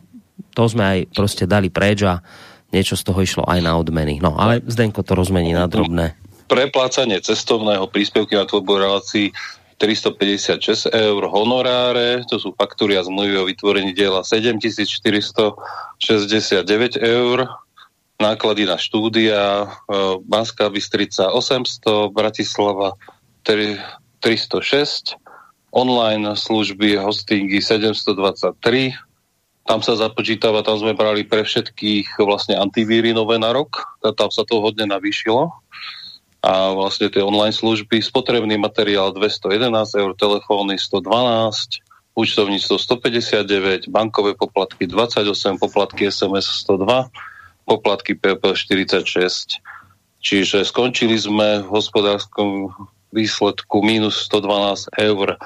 [0.54, 2.20] to sme aj proste dali preč a
[2.74, 4.20] niečo z toho išlo aj na odmeny.
[4.20, 6.14] No ale Zdenko to rozmení na drobné.
[6.48, 9.32] Preplácanie cestovného príspevky na tvorbu relácií
[9.78, 17.46] 356 eur, honoráre, to sú faktúry a zmluvy o vytvorení diela 7469 eur,
[18.18, 19.66] náklady na štúdia, e,
[20.26, 22.98] Banská Bystrica 800, Bratislava
[23.46, 23.78] tri-
[24.18, 25.14] 306,
[25.70, 28.98] online služby, hostingy 723,
[29.68, 34.40] tam sa započítava, tam sme brali pre všetkých vlastne antivíry nové na rok, tam sa
[34.48, 35.52] to hodne navýšilo
[36.40, 39.68] a vlastne tie online služby, spotrebný materiál 211
[40.00, 41.84] eur, telefóny 112,
[42.16, 47.12] účtovníctvo 159, bankové poplatky 28, poplatky SMS 102,
[47.68, 49.60] poplatky PP 46.
[50.18, 52.72] Čiže skončili sme v hospodárskom
[53.08, 55.40] výsledku minus 112 eur.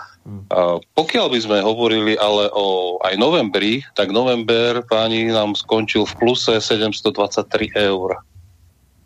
[0.51, 6.15] A pokiaľ by sme hovorili ale o aj novembri, tak november páni nám skončil v
[6.19, 8.23] pluse 723 eur.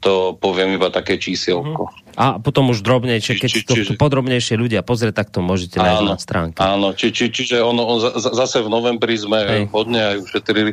[0.05, 1.89] To poviem iba také čísielko.
[2.17, 6.05] A potom už drobnejšie, keď Či- to čiže- podrobnejšie ľudia pozrieť, tak to môžete nájsť
[6.05, 6.59] na stránke.
[6.61, 9.63] Áno, či, či, čiže ono, on, za- za- zase v novembri sme Hej.
[9.73, 10.73] hodne aj ušetrili,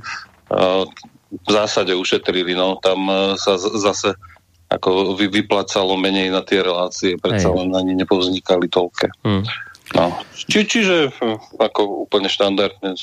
[0.51, 0.87] uh,
[1.33, 4.15] v zásade ušetrili, no tam uh, sa zase
[4.73, 7.57] ako vy, vyplácalo menej na tie relácie, predsa Hej.
[7.61, 9.07] len ani nepovznikali toľké.
[9.21, 9.45] Hm.
[9.93, 10.09] No.
[10.33, 12.97] Či, čiže hm, ako úplne štandardne.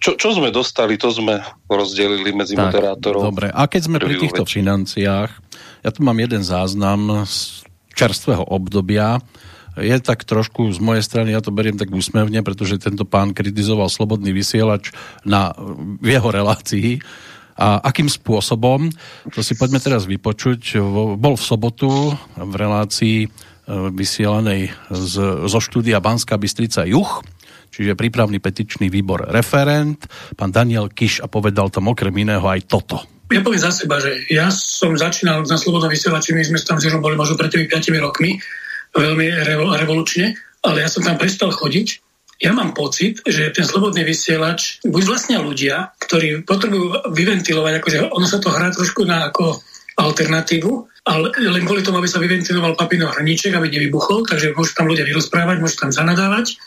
[0.00, 3.28] Čo, čo sme dostali, to sme rozdelili medzi Tak, moderátorov.
[3.28, 4.64] Dobre, a keď sme pri týchto večer.
[4.64, 5.30] financiách,
[5.84, 9.20] ja tu mám jeden záznam z čerstvého obdobia.
[9.74, 13.90] Je tak trošku z mojej strany, ja to beriem tak úsmevne, pretože tento pán kritizoval
[13.90, 14.94] slobodný vysielač
[15.26, 15.50] na,
[15.98, 17.02] v jeho relácii.
[17.54, 18.90] A akým spôsobom,
[19.30, 20.78] to si poďme teraz vypočuť.
[21.14, 23.28] Bol v sobotu v relácii e,
[23.94, 25.14] vysielanej z,
[25.46, 27.22] zo štúdia Banská Bystrica Juch,
[27.70, 30.02] čiže prípravný petičný výbor referent,
[30.34, 33.02] pán Daniel Kiš a povedal tam okrem iného aj toto.
[33.32, 36.86] Ja poviem za seba, že ja som začínal na Slobodnom vysielači, my sme tam s
[36.92, 38.36] boli možno pred tými 5 rokmi,
[38.92, 42.03] veľmi revo, revolučne, ale ja som tam prestal chodiť.
[42.42, 48.26] Ja mám pocit, že ten slobodný vysielač, buď vlastne ľudia, ktorí potrebujú vyventilovať, akože ono
[48.26, 49.62] sa to hrá trošku na ako
[49.94, 50.72] alternatívu,
[51.06, 55.06] ale len kvôli tomu, aby sa vyventiloval papíno hrníček, aby nevybuchol, takže môžu tam ľudia
[55.06, 56.58] vyrozprávať, môžu tam zanadávať.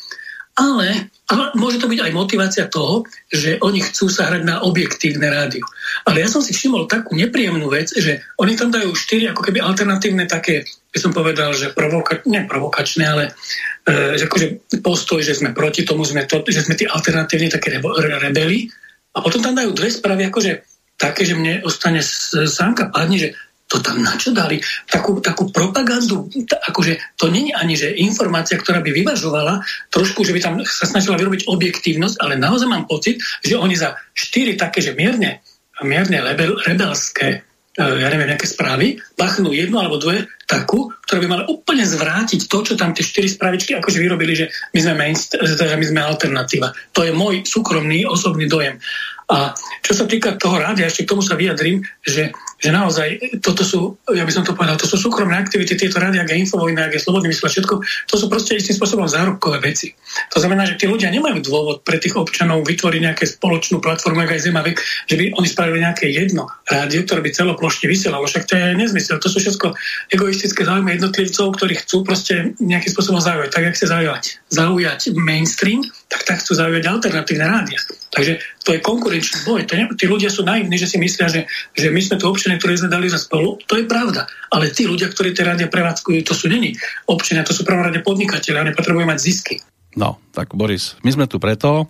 [0.56, 5.28] Ale, ale môže to byť aj motivácia toho, že oni chcú sa hrať na objektívne
[5.28, 5.60] rádio.
[6.08, 9.60] Ale ja som si všimol takú nepríjemnú vec, že oni tam dajú štyri ako keby
[9.60, 13.36] alternatívne také, by som povedal, že provoka, ne provokačné, ale
[13.84, 17.76] e, že akože postoj, že sme proti tomu, sme to, že sme tí alternatívni také
[17.76, 18.72] rebo, re, rebeli.
[19.12, 20.64] A potom tam dajú dve správy, akože
[20.96, 22.00] také, že mne ostane
[22.48, 23.30] sánka padne, že
[23.68, 24.64] to tam na čo dali?
[24.88, 26.32] Takú, takú propagandu,
[26.72, 29.60] akože to není ani, že informácia, ktorá by vyvažovala,
[29.92, 34.00] trošku, že by tam sa snažila vyrobiť objektívnosť, ale naozaj mám pocit, že oni za
[34.16, 35.44] štyri také, že mierne,
[35.84, 41.44] mierne rebel, rebelské ja neviem, nejaké správy, pachnú jednu alebo dve takú, ktoré by mali
[41.46, 45.78] úplne zvrátiť to, čo tam tie štyri spravičky akože vyrobili, že my sme, mainst- teda
[45.78, 46.74] my sme alternatíva.
[46.98, 48.82] To je môj súkromný, osobný dojem.
[49.28, 49.52] A
[49.84, 52.32] čo sa týka toho rádia, ešte k tomu sa vyjadrím, že,
[52.64, 56.24] že naozaj toto sú, ja by som to povedal, to sú súkromné aktivity, tieto rádia,
[56.24, 57.76] ak je Infovojna, ak je Slobodný vysielač, všetko,
[58.08, 59.92] to sú proste istým spôsobom zárobkové veci.
[60.32, 64.32] To znamená, že tí ľudia nemajú dôvod pre tých občanov vytvoriť nejakú spoločnú platformu, ako
[64.32, 64.78] aj Zemavek,
[65.12, 68.32] že by oni spravili nejaké jedno rádio, ktoré by celoplošne vysielalo.
[68.32, 69.20] Však to je nezmysel.
[69.20, 69.76] To sú všetko
[70.16, 73.52] egoistické záujmy jednotlivcov, ktorí chcú proste nejakým spôsobom zaujať.
[73.52, 74.24] Tak, jak sa zaujať,
[74.56, 77.80] zaujať mainstream, tak tak chcú zaujať alternatívne rádia.
[78.08, 79.68] Takže to je konkurenčný boj.
[79.68, 81.44] To ne, tí ľudia sú naivní, že si myslia, že,
[81.76, 83.60] že my sme tu občania, ktorí sme dali za spolu.
[83.68, 84.28] To je pravda.
[84.52, 86.74] Ale tí ľudia, ktorí tie rádia prevádzkujú, to sú není
[87.06, 89.56] občania, to sú prvom rade podnikateľe, oni potrebujú mať zisky.
[89.98, 91.90] No, tak Boris, my sme tu preto,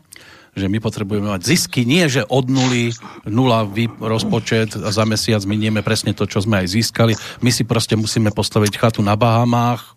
[0.58, 2.90] že my potrebujeme mať zisky, nie že od nuly,
[3.30, 3.70] nula
[4.02, 7.14] rozpočet a za mesiac minieme presne to, čo sme aj získali.
[7.46, 9.94] My si proste musíme postaviť chatu na Bahamách,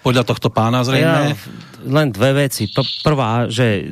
[0.00, 1.34] podľa tohto pána zrejme?
[1.34, 1.36] Ja,
[1.84, 2.70] len dve veci.
[3.02, 3.90] Prvá, že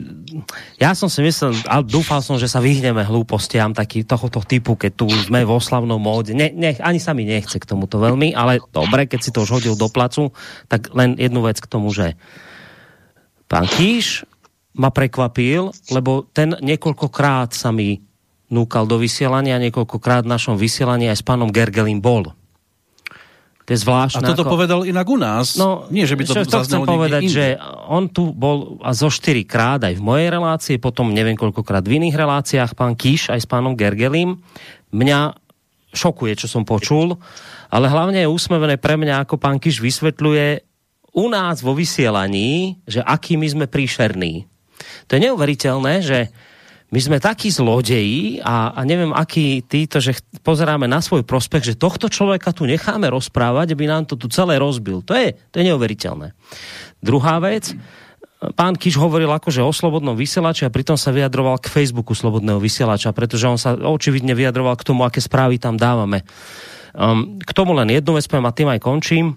[0.79, 4.92] ja som si myslel, ale dúfal som, že sa vyhneme hlúpostiam taký tohoto typu, keď
[4.95, 6.35] tu sme vo slavnom móde.
[6.35, 9.62] Ne, ne, ani sa mi nechce k tomuto veľmi, ale dobre, keď si to už
[9.62, 10.35] hodil do placu,
[10.71, 12.19] tak len jednu vec k tomu, že
[13.47, 14.27] pán Kíš
[14.77, 18.05] ma prekvapil, lebo ten niekoľkokrát sa mi
[18.47, 22.31] núkal do vysielania, niekoľkokrát v našom vysielaní aj s pánom Gergelim bol
[23.66, 24.22] to je zvláštne.
[24.22, 24.52] A toto ako...
[24.55, 25.59] povedal inak u nás.
[25.59, 27.35] No, Nie, že by to, to chcem povedať, inde.
[27.35, 27.46] že
[27.90, 31.98] on tu bol a zo štyri krát aj v mojej relácii, potom neviem koľkokrát v
[31.98, 34.38] iných reláciách, pán Kíš aj s pánom Gergelim.
[34.94, 35.35] Mňa
[35.90, 37.18] šokuje, čo som počul,
[37.66, 40.62] ale hlavne je úsmevené pre mňa, ako pán Kíš vysvetľuje
[41.16, 44.46] u nás vo vysielaní, že aký my sme príšerní.
[45.11, 46.31] To je neuveriteľné, že
[46.87, 51.81] my sme takí zlodeji a, a neviem, aký títo, že pozeráme na svoj prospech, že
[51.81, 55.03] tohto človeka tu necháme rozprávať, aby nám to tu celé rozbil.
[55.03, 56.31] To je, to je neuveriteľné.
[57.03, 57.75] Druhá vec,
[58.55, 63.11] pán Kiš hovoril akože o slobodnom vysielači a pritom sa vyjadroval k Facebooku slobodného vysielača,
[63.11, 66.22] pretože on sa očividne vyjadroval k tomu, aké správy tam dávame.
[66.94, 69.35] Um, k tomu len jednu vec poviem a tým aj končím.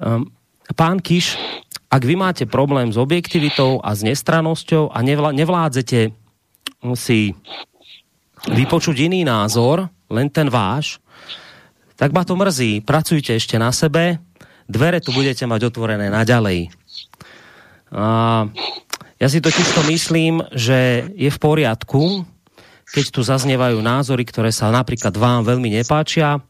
[0.00, 0.32] Um,
[0.72, 1.36] pán Kiš,
[1.92, 4.98] ak vy máte problém s objektivitou a s nestranosťou a
[5.36, 6.21] nevládzete
[6.98, 7.30] si
[8.50, 10.98] vypočuť iný názor, len ten váš,
[11.94, 12.82] tak ma to mrzí.
[12.82, 14.18] Pracujte ešte na sebe,
[14.66, 16.74] dvere tu budete mať otvorené naďalej.
[17.94, 18.06] A
[19.22, 22.26] ja si totiž to myslím, že je v poriadku,
[22.90, 26.42] keď tu zaznievajú názory, ktoré sa napríklad vám veľmi nepáčia.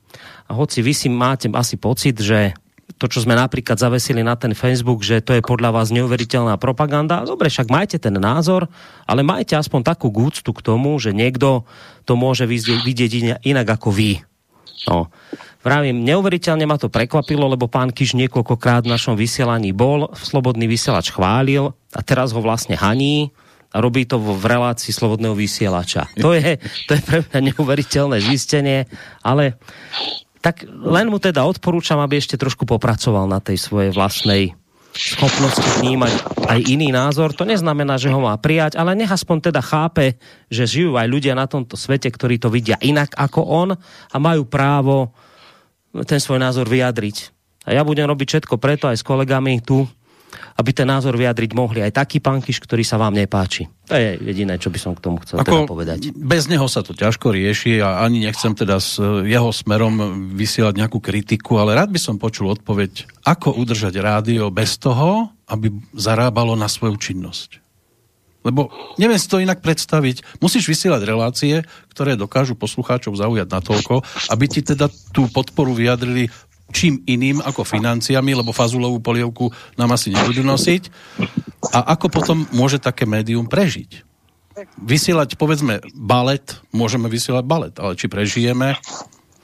[0.48, 2.56] A hoci vy si máte asi pocit, že
[2.98, 7.24] to, čo sme napríklad zavesili na ten Facebook, že to je podľa vás neuveriteľná propaganda.
[7.24, 8.68] Dobre, však majte ten názor,
[9.04, 11.64] ale majte aspoň takú gúctu k tomu, že niekto
[12.04, 14.22] to môže vidieť inak ako vy.
[14.90, 15.08] No.
[15.62, 21.14] Vravím, neuveriteľne ma to prekvapilo, lebo pán Kiš niekoľkokrát v našom vysielaní bol, slobodný vysielač
[21.14, 23.30] chválil a teraz ho vlastne haní
[23.70, 26.10] a robí to v relácii slobodného vysielača.
[26.18, 26.58] To je,
[26.90, 28.90] to je pre mňa neuveriteľné zistenie,
[29.22, 29.54] ale
[30.42, 34.58] tak len mu teda odporúčam, aby ešte trošku popracoval na tej svojej vlastnej
[34.92, 36.12] schopnosti vnímať
[36.44, 37.32] aj iný názor.
[37.32, 40.20] To neznamená, že ho má prijať, ale nech aspoň teda chápe,
[40.52, 43.70] že žijú aj ľudia na tomto svete, ktorí to vidia inak ako on
[44.12, 45.16] a majú právo
[46.04, 47.32] ten svoj názor vyjadriť.
[47.64, 49.86] A ja budem robiť všetko preto aj s kolegami tu,
[50.58, 53.68] aby ten názor vyjadriť mohli aj taký pankyš, ktorý sa vám nepáči.
[53.88, 55.98] To je jediné, čo by som k tomu chcel Ako teda povedať.
[56.16, 60.98] Bez neho sa to ťažko rieši a ani nechcem teda s jeho smerom vysielať nejakú
[61.02, 66.70] kritiku, ale rád by som počul odpoveď, ako udržať rádio bez toho, aby zarábalo na
[66.70, 67.62] svoju činnosť.
[68.42, 70.42] Lebo neviem si to inak predstaviť.
[70.42, 71.62] Musíš vysielať relácie,
[71.94, 74.02] ktoré dokážu poslucháčov zaujať natoľko,
[74.34, 76.26] aby ti teda tú podporu vyjadrili
[76.72, 80.88] čím iným ako financiami, lebo fazulovú polievku nám asi nebudú nosiť.
[81.76, 84.02] A ako potom môže také médium prežiť?
[84.80, 86.44] Vysielať, povedzme, balet,
[86.76, 88.76] môžeme vysielať balet, ale či prežijeme,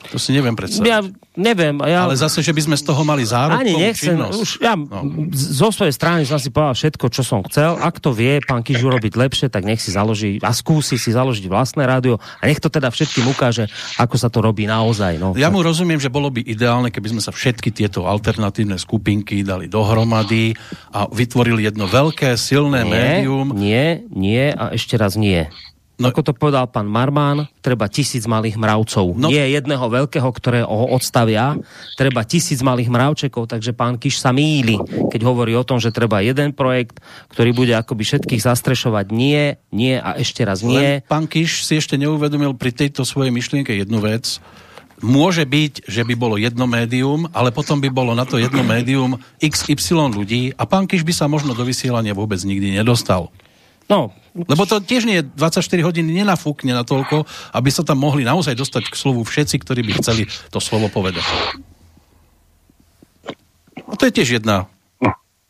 [0.09, 0.89] to si neviem predstaviť.
[0.89, 1.05] Ja
[1.39, 1.79] neviem.
[1.87, 2.09] Ja...
[2.09, 4.19] Ale zase, že by sme z toho mali zárobkovú Ani nechcem.
[4.19, 4.39] Činnosť.
[4.41, 5.29] Už ja no.
[5.31, 7.79] zo svojej strany som si povedal všetko, čo som chcel.
[7.79, 11.47] Ak to vie pán Kiž urobiť lepšie, tak nech si založí a skúsi si založiť
[11.47, 15.21] vlastné rádio a nech to teda všetkým ukáže, ako sa to robí naozaj.
[15.21, 15.37] No.
[15.39, 19.71] Ja mu rozumiem, že bolo by ideálne, keby sme sa všetky tieto alternatívne skupinky dali
[19.71, 20.57] dohromady
[20.91, 23.47] a vytvorili jedno veľké, silné nie, médium.
[23.55, 25.47] Nie, nie a ešte raz nie.
[25.99, 29.19] No, ako to povedal pán Marmán, treba tisíc malých mravcov.
[29.19, 31.59] No, Nie jedného veľkého, ktoré ho odstavia,
[31.99, 34.79] treba tisíc malých mravčekov, takže pán Kiš sa míli,
[35.11, 37.03] keď hovorí o tom, že treba jeden projekt,
[37.35, 39.11] ktorý bude akoby všetkých zastrešovať.
[39.11, 41.03] Nie, nie a ešte raz nie.
[41.03, 44.39] Len pán Kiš si ešte neuvedomil pri tejto svojej myšlienke jednu vec,
[45.03, 49.19] môže byť, že by bolo jedno médium, ale potom by bolo na to jedno médium
[49.43, 53.35] XY ľudí a pán Kiš by sa možno do vysielania vôbec nikdy nedostal.
[53.89, 54.13] No,
[54.47, 58.55] Lebo to tiež nie je 24 hodín nenafúkne na toľko, aby sa tam mohli naozaj
[58.55, 61.25] dostať k slovu všetci, ktorí by chceli to slovo povedať.
[63.89, 64.71] A to je tiež jedna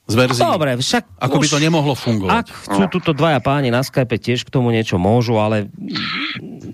[0.08, 0.40] z verzií.
[0.40, 2.32] dobre, však Ako by to nemohlo fungovať.
[2.32, 5.68] Ak chcú tuto dvaja páni na Skype tiež k tomu niečo môžu, ale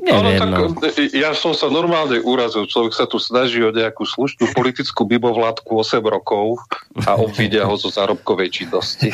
[0.05, 0.77] Neviem, tak, no.
[1.17, 2.69] ja som sa normálne urazil.
[2.69, 6.61] Človek sa tu snaží o nejakú slušnú politickú bimovládku 8 rokov
[7.09, 9.09] a obvidia ho zo zárobkovej činnosti.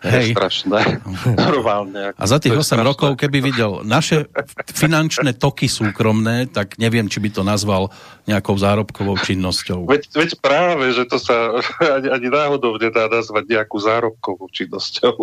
[0.00, 1.04] To je strašné.
[1.36, 2.16] Normálne.
[2.16, 2.88] A za tých To je 8 strašné.
[2.88, 4.24] rokov, keby videl naše
[4.72, 7.92] finančné toky súkromné, tak neviem, či by to nazval
[8.24, 9.84] nejakou zárobkovou činnosťou.
[9.84, 11.60] Veď, veď práve, že to sa
[12.00, 15.14] ani, ani náhodou nedá nazvať nejakú zárobkovou činnosťou.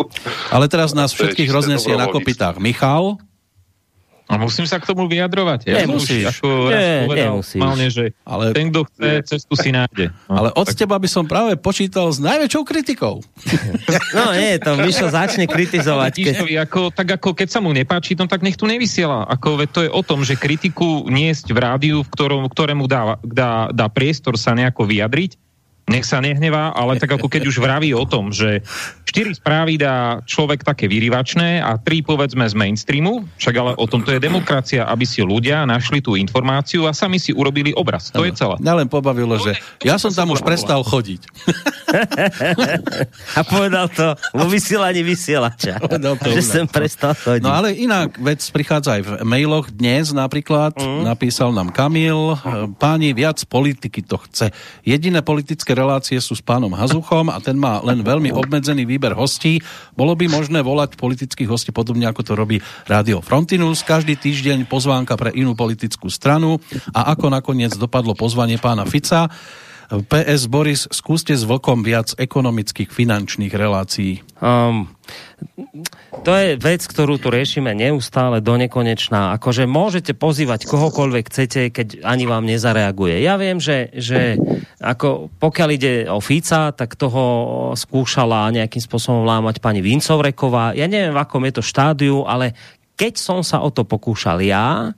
[0.54, 3.18] Ale teraz nás všetkých roznesie na kopitách Michal.
[4.34, 5.70] A musím sa k tomu vyjadrovať.
[5.70, 6.10] Ja Nemusíš.
[6.10, 7.60] som už ako raz Nie, povedal, nemusíš.
[7.62, 10.06] normálne, že Ale- ten, kto chce, cestu si nájde.
[10.26, 13.22] No, Ale od tak- teba by som práve počítal s najväčšou kritikou.
[14.14, 16.14] No nie, to Mišo začne kritizovať.
[16.16, 16.36] Keď...
[16.66, 19.26] Ako, tak ako keď sa mu nepáči, no tak nech tu nevysiela.
[19.26, 23.18] Ako, veď to je o tom, že kritiku niesť v rádiu, v ktorom, ktorému dá,
[23.22, 25.38] dá, dá priestor sa nejako vyjadriť,
[25.84, 28.64] nech sa nehnevá, ale tak ako keď už vraví o tom, že
[29.04, 34.02] štyri správy dá človek také vyrývačné a tri povedzme z mainstreamu, však ale o tom
[34.02, 38.16] to je demokracia, aby si ľudia našli tú informáciu a sami si urobili obraz.
[38.16, 38.56] To je celé.
[38.64, 41.28] Mňa len pobavilo, že ja som tam už prestal chodiť.
[43.38, 45.78] A povedal to vo vysielaní vysielača.
[45.78, 46.50] Povedal to u že nás.
[46.50, 47.46] sem prestal chodiť.
[47.46, 50.74] No ale inak vec prichádza aj v mailoch dnes napríklad.
[50.74, 51.06] Mm.
[51.06, 52.34] Napísal nám Kamil,
[52.82, 54.50] páni, viac politiky to chce.
[54.82, 59.60] Jediné politické relácie sú s pánom Hazuchom a ten má len veľmi obmedzený výber hostí.
[59.98, 63.82] Bolo by možné volať politických hostí podobne ako to robí Rádio Frontinus.
[63.82, 66.62] Každý týždeň pozvánka pre inú politickú stranu
[66.94, 69.28] a ako nakoniec dopadlo pozvanie pána Fica.
[70.02, 74.26] PS Boris, skúste s Vlkom viac ekonomických finančných relácií.
[74.42, 74.90] Um,
[76.26, 79.38] to je vec, ktorú tu riešime neustále do nekonečná.
[79.38, 83.22] Akože môžete pozývať kohokoľvek chcete, keď ani vám nezareaguje.
[83.22, 84.40] Ja viem, že, že
[84.82, 87.24] ako pokiaľ ide o Fica, tak toho
[87.78, 90.74] skúšala nejakým spôsobom lámať pani Vincovreková.
[90.74, 92.58] Ja neviem, v akom je to štádiu, ale
[92.98, 94.96] keď som sa o to pokúšal ja,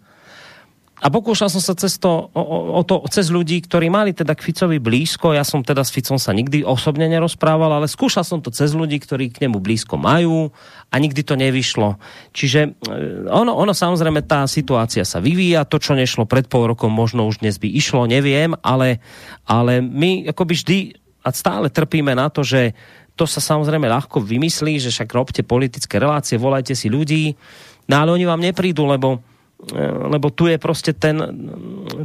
[1.06, 2.42] a pokúšal som sa cez, to, o,
[2.74, 5.38] o, to, cez ľudí, ktorí mali teda k Ficovi blízko.
[5.38, 8.98] Ja som teda s Ficom sa nikdy osobne nerozprával, ale skúšal som to cez ľudí,
[8.98, 10.50] ktorí k nemu blízko majú
[10.90, 12.02] a nikdy to nevyšlo.
[12.34, 15.70] Čiže e, ono, ono samozrejme, tá situácia sa vyvíja.
[15.70, 18.98] To, čo nešlo pred pol rokom, možno už dnes by išlo, neviem, ale,
[19.46, 20.78] ale my akoby vždy
[21.22, 22.74] a stále trpíme na to, že
[23.14, 27.38] to sa samozrejme ľahko vymyslí, že však robte politické relácie, volajte si ľudí,
[27.86, 29.35] no ale oni vám neprídu, lebo
[30.06, 31.18] lebo tu je proste ten,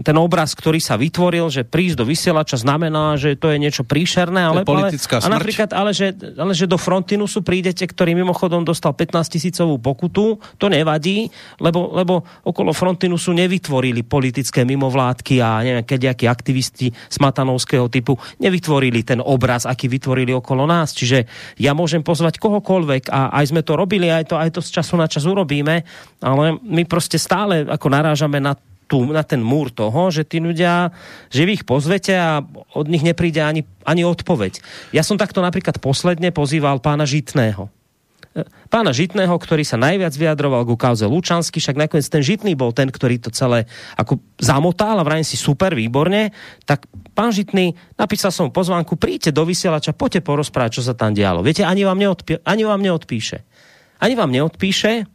[0.01, 4.41] ten obraz, ktorý sa vytvoril, že prísť do vysielača znamená, že to je niečo príšerné.
[4.41, 8.97] Ale, politická ale, a napríklad, ale že, ale že do Frontinusu prídete, ktorý mimochodom dostal
[8.97, 11.29] 15 tisícovú pokutu, to nevadí,
[11.61, 19.21] lebo, lebo okolo Frontinusu nevytvorili politické mimovládky a neviem, nejakí aktivisti smatanovského typu nevytvorili ten
[19.21, 20.97] obraz, aký vytvorili okolo nás.
[20.97, 21.29] Čiže
[21.61, 24.97] ja môžem pozvať kohokoľvek a aj sme to robili, aj to, aj to z času
[24.97, 25.85] na čas urobíme,
[26.25, 28.59] ale my proste stále ako narážame na
[28.91, 30.91] tú, na ten múr toho, že tí ľudia,
[31.31, 32.43] že vy ich pozvete a
[32.75, 34.59] od nich nepríde ani, ani odpoveď.
[34.91, 37.71] Ja som takto napríklad posledne pozýval pána Žitného.
[38.35, 42.75] E, Pána Žitného, ktorý sa najviac vyjadroval ku kauze Lučansky, však nakoniec ten Žitný bol
[42.75, 46.35] ten, ktorý to celé ako zamotal a vrajím si super, výborne,
[46.67, 51.47] tak pán Žitný, napísal som pozvánku, príďte do vysielača, poďte porozprávať, čo sa tam dialo.
[51.47, 53.39] Viete, ani vám, neodpí, ani vám neodpíše.
[54.03, 55.07] Ani vám neodpíše,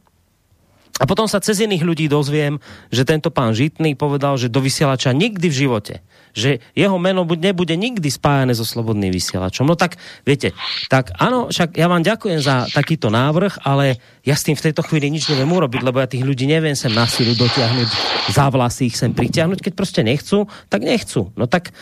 [0.95, 2.55] a potom sa cez iných ľudí dozviem,
[2.88, 5.99] že tento pán Žitný povedal, že do vysielača nikdy v živote.
[6.31, 9.67] Že jeho meno nebude nikdy spájane so slobodným vysielačom.
[9.67, 10.55] No tak, viete,
[10.88, 14.88] tak áno, však ja vám ďakujem za takýto návrh, ale ja s tým v tejto
[14.88, 17.89] chvíli nič neviem urobiť, lebo ja tých ľudí neviem sem na silu dotiahnuť,
[18.31, 19.60] za vlasy ich sem pritiahnuť.
[19.67, 21.27] Keď proste nechcú, tak nechcú.
[21.36, 21.75] No tak,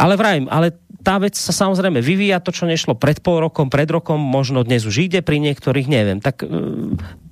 [0.00, 3.88] ale vrajím, ale tá vec sa samozrejme vyvíja, to, čo nešlo pred pol rokom, pred
[3.88, 6.20] rokom, možno dnes už ide, pri niektorých neviem.
[6.20, 6.46] Tak e,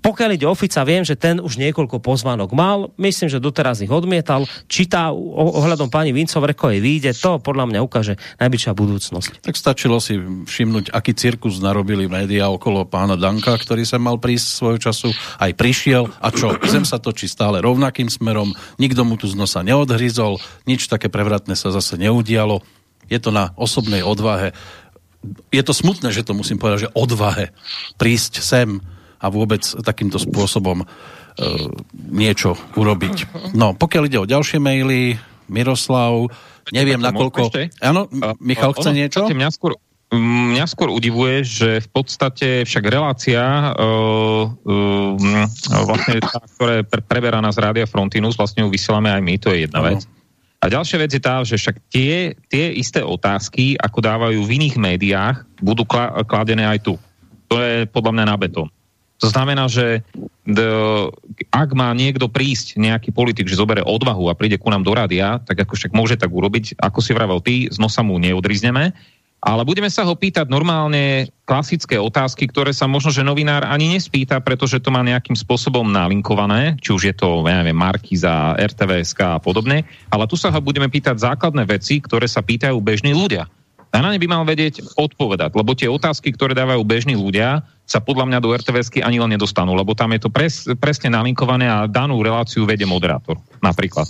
[0.00, 3.92] pokiaľ ide o Fica, viem, že ten už niekoľko pozvánok mal, myslím, že doteraz ich
[3.92, 4.48] odmietal.
[4.70, 9.44] Či tá ohľadom pani Vincovrekovej vyjde, to podľa mňa ukáže najbližšia budúcnosť.
[9.44, 14.46] Tak stačilo si všimnúť, aký cirkus narobili médiá okolo pána Danka, ktorý sa mal prísť
[14.48, 15.10] svojho času,
[15.42, 19.60] aj prišiel a čo, zem sa točí stále rovnakým smerom, nikto mu tu z nosa
[19.60, 22.64] neodhryzol, nič také prevratné sa zase neudialo.
[23.08, 24.52] Je to na osobnej odvahe.
[25.50, 27.50] Je to smutné, že to musím povedať, že odvahe
[27.98, 28.78] prísť sem
[29.18, 30.86] a vôbec takýmto spôsobom e,
[32.14, 33.50] niečo urobiť.
[33.58, 36.28] No, pokiaľ ide o ďalšie maily, Miroslav.
[36.70, 37.48] Neviem, nakoľko...
[37.80, 38.06] Áno,
[38.38, 39.24] Michal chce niečo?
[39.24, 39.80] Mňa skôr,
[40.12, 45.48] mňa skôr udivuje, že v podstate však relácia uh, uh,
[45.88, 49.48] vlastne tá, ktorá je pre, preberaná z Rádia Frontinus, vlastne ju vysielame aj my, to
[49.56, 50.04] je jedna vec.
[50.58, 54.74] A ďalšia vec je tá, že však tie, tie isté otázky, ako dávajú v iných
[54.74, 55.86] médiách, budú
[56.26, 56.94] kladené aj tu.
[57.46, 58.68] To je podľa mňa na betón.
[59.18, 60.06] To znamená, že
[60.46, 60.58] d,
[61.50, 65.42] ak má niekto prísť, nejaký politik, že zobere odvahu a príde ku nám do rádia,
[65.42, 68.94] tak ako však môže tak urobiť, ako si vravel ty, z nosa mu neodrizneme,
[69.38, 74.42] ale budeme sa ho pýtať normálne klasické otázky, ktoré sa možno, že novinár ani nespýta,
[74.42, 79.40] pretože to má nejakým spôsobom nalinkované, či už je to, ja neviem, Markiza, RTVSK a
[79.40, 83.46] podobne, ale tu sa ho budeme pýtať základné veci, ktoré sa pýtajú bežní ľudia.
[83.88, 88.04] A na ne by mal vedieť odpovedať, lebo tie otázky, ktoré dávajú bežní ľudia, sa
[88.04, 91.88] podľa mňa do RTVSky ani len nedostanú, lebo tam je to pres, presne nalinkované a
[91.88, 94.04] danú reláciu vedie moderátor, napríklad.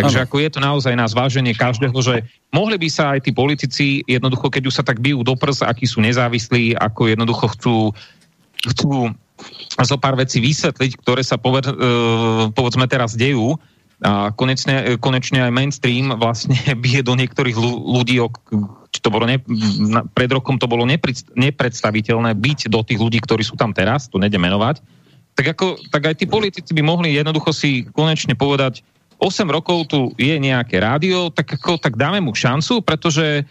[0.00, 0.24] Takže ano.
[0.24, 4.48] ako je to naozaj na zváženie každého, že mohli by sa aj tí politici jednoducho,
[4.48, 7.76] keď už sa tak bijú do prs, akí sú nezávislí, ako jednoducho chcú,
[8.64, 9.12] chcú
[9.80, 11.74] zo pár vecí vysvetliť, ktoré sa poved, uh,
[12.52, 13.56] povedzme teraz dejú,
[14.00, 18.16] a konečne, konečne aj mainstream vlastne bije do niektorých ľudí,
[19.00, 19.40] to bolo ne,
[20.16, 20.88] pred rokom to bolo
[21.36, 24.80] nepredstaviteľné byť do tých ľudí, ktorí sú tam teraz, to nejde menovať,
[25.36, 28.84] tak, ako, tak aj tí politici by mohli jednoducho si konečne povedať,
[29.20, 33.44] 8 rokov tu je nejaké rádio, tak, ako, tak dáme mu šancu, pretože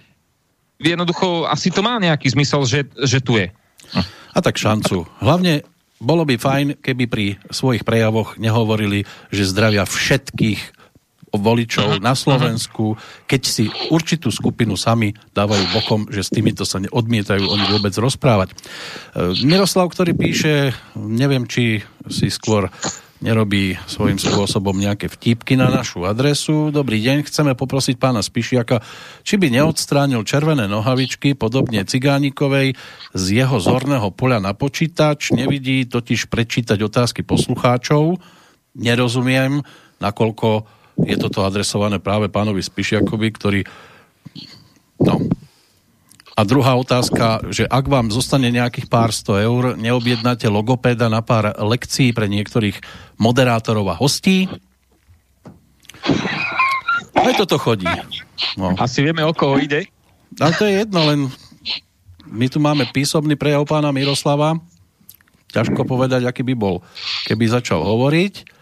[0.81, 3.53] jednoducho asi to má nejaký zmysel, že, že tu je.
[4.33, 5.05] A tak šancu.
[5.21, 5.61] Hlavne
[5.99, 10.79] bolo by fajn, keby pri svojich prejavoch nehovorili, že zdravia všetkých
[11.29, 12.97] voličov na Slovensku,
[13.29, 18.49] keď si určitú skupinu sami dávajú bokom, že s týmito sa odmietajú oni vôbec rozprávať.
[18.49, 18.55] E,
[19.45, 22.73] Miroslav, ktorý píše, neviem, či si skôr
[23.19, 26.71] nerobí svojím spôsobom nejaké vtípky na našu adresu.
[26.71, 28.79] Dobrý deň, chceme poprosiť pána Spišiaka,
[29.27, 32.79] či by neodstránil červené nohavičky, podobne Cigánikovej,
[33.11, 35.35] z jeho zorného poľa na počítač.
[35.35, 38.19] Nevidí totiž prečítať otázky poslucháčov.
[38.79, 39.67] Nerozumiem,
[39.99, 40.63] nakoľko
[41.03, 43.61] je toto adresované práve pánovi Spišiakovi, ktorý
[45.03, 45.13] no,
[46.39, 51.51] a druhá otázka, že ak vám zostane nejakých pár sto eur, neobjednáte logopéda na pár
[51.51, 52.79] lekcií pre niektorých
[53.19, 54.47] moderátorov a hostí?
[57.11, 57.91] Aj toto chodí.
[58.55, 58.71] No.
[58.79, 59.91] Asi vieme, o koho ide.
[60.39, 61.19] Ale to je jedno, len
[62.23, 64.55] my tu máme písomný prejav pána Miroslava.
[65.51, 66.79] Ťažko povedať, aký by bol,
[67.27, 68.58] keby začal hovoriť.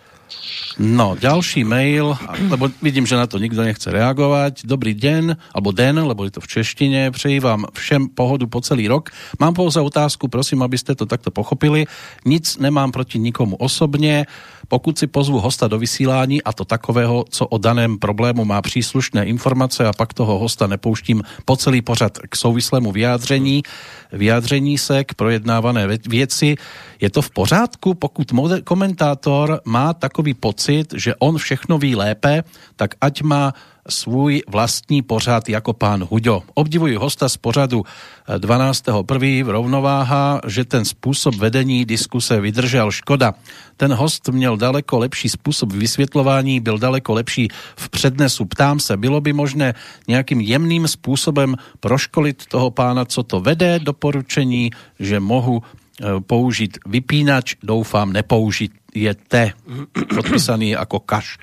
[0.78, 2.14] No, ďalší mail,
[2.50, 4.68] lebo vidím, že na to nikto nechce reagovať.
[4.68, 7.12] Dobrý deň, alebo den, lebo je to v češtine.
[7.12, 9.10] Přeji vám všem pohodu po celý rok.
[9.40, 11.90] Mám pouze otázku, prosím, aby ste to takto pochopili.
[12.26, 14.30] Nic nemám proti nikomu osobně.
[14.68, 19.26] Pokud si pozvu hosta do vysílání, a to takového, co o daném problému má příslušné
[19.26, 23.64] informace a pak toho hosta nepouštím po celý pořad k souvislému vyjádření,
[24.12, 26.56] vyjádření se k projednávané věci,
[27.02, 28.32] je to v pořádku, pokud
[28.64, 32.44] komentátor má takový pocit, že on všechno ví lépe,
[32.76, 33.54] tak ať má
[33.90, 36.44] svůj vlastní pořad jako pán Huďo.
[36.54, 37.84] Obdivuji hosta z pořadu
[38.28, 39.44] 12.1.
[39.44, 42.92] v rovnováha, že ten způsob vedení diskuse vydržel.
[42.92, 43.34] Škoda.
[43.78, 48.46] Ten host měl daleko lepší způsob vysvětlování, byl daleko lepší v přednesu.
[48.46, 49.74] Ptám se, bylo by možné
[50.08, 57.56] nějakým jemným způsobem proškolit toho pána, co to vede, doporučení, že mohu e, použiť vypínač,
[57.64, 59.54] doufám nepoužijete.
[60.16, 61.38] Podpísaný ako Kaš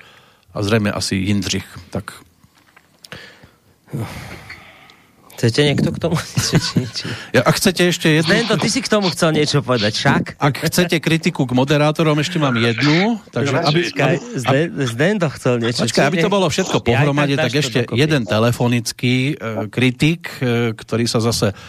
[0.53, 1.67] a zrejme asi Jindřich.
[1.89, 2.24] Tak
[5.35, 6.15] Chcete niekto k tomu?
[7.35, 8.31] Ja, ak chcete ešte jednu...
[8.31, 10.23] Zdento, ty si k tomu chcel niečo povedať, však?
[10.39, 13.19] Ak chcete kritiku k moderátorom, ešte mám jednu.
[13.35, 13.79] Takže aby,
[14.47, 15.83] aby, Zdento chcel niečo.
[15.83, 21.03] Počkaj, aby to bolo všetko pohromade, tak, tak ešte jeden telefonický uh, kritik, uh, ktorý
[21.03, 21.59] sa zase uh,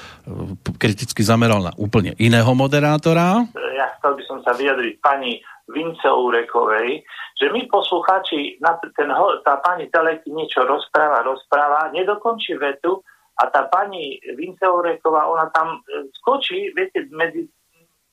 [0.79, 3.51] kriticky zameral na úplne iného moderátora.
[3.75, 7.03] Ja chcel by som sa vyjadriť pani Vince Urekovej,
[7.35, 8.59] že my poslucháči,
[8.95, 9.11] ten,
[9.43, 13.03] tá pani Teleky niečo rozpráva, rozpráva, nedokončí vetu
[13.43, 17.45] a tá pani Vince Ureková, ona tam e, skočí, viete, medzi,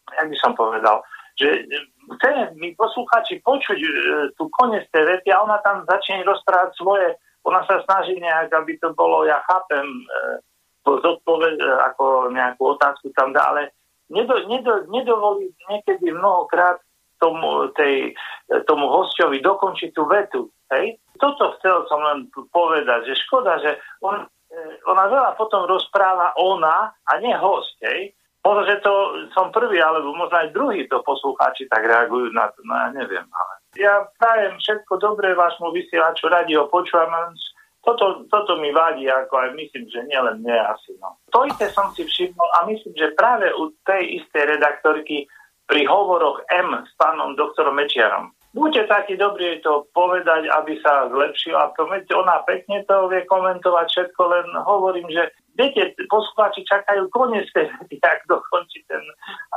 [0.10, 1.06] jak by som povedal,
[1.38, 1.80] že e,
[2.18, 3.89] chceme my poslucháči počuť e,
[4.34, 7.08] tu konec tej vety a ona tam začne rozprávať svoje,
[7.45, 10.41] ona sa snaží nejak, aby to bolo, ja chápem, e,
[10.84, 13.72] zodpoved, e, ako nejakú otázku tam dá, ale
[14.12, 16.82] nedo, nedo, nedovolí niekedy mnohokrát
[17.24, 18.11] tomu, tej,
[18.67, 20.51] tomu hostovi dokončiť tú vetu.
[20.76, 20.99] Hej?
[21.15, 24.28] Toto chcel som len povedať, že škoda, že on, e,
[24.84, 27.80] ona veľa potom rozpráva ona a nie host.
[27.80, 28.11] Hej?
[28.43, 28.93] Možno, že to
[29.32, 33.24] som prvý, alebo možno aj druhý to poslucháči tak reagujú na to, no ja neviem,
[33.24, 37.32] ale Ja prajem všetko dobré vášmu vysielaču, radi ho počúvam,
[37.84, 40.95] toto, toto mi vadí, ako aj myslím, že nielen mne asi.
[41.03, 41.19] No.
[41.36, 45.28] To isté som si všimol a myslím, že práve u tej istej redaktorky
[45.68, 48.32] pri hovoroch M s pánom doktorom Mečiarom.
[48.53, 51.57] Buďte takí dobrí to povedať, aby sa zlepšil.
[51.57, 57.49] A to, ona pekne to vie komentovať všetko, len hovorím, že viete, poslucháči čakajú koniec
[57.49, 57.74] tej
[58.30, 59.01] dokončí ten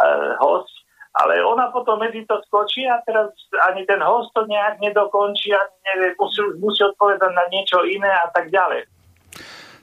[0.00, 0.72] uh, host
[1.16, 3.32] ale ona potom medzi to skočí a teraz
[3.72, 8.28] ani ten host to nejak nedokončí a nevie, musí, musí odpovedať na niečo iné a
[8.36, 8.84] tak ďalej.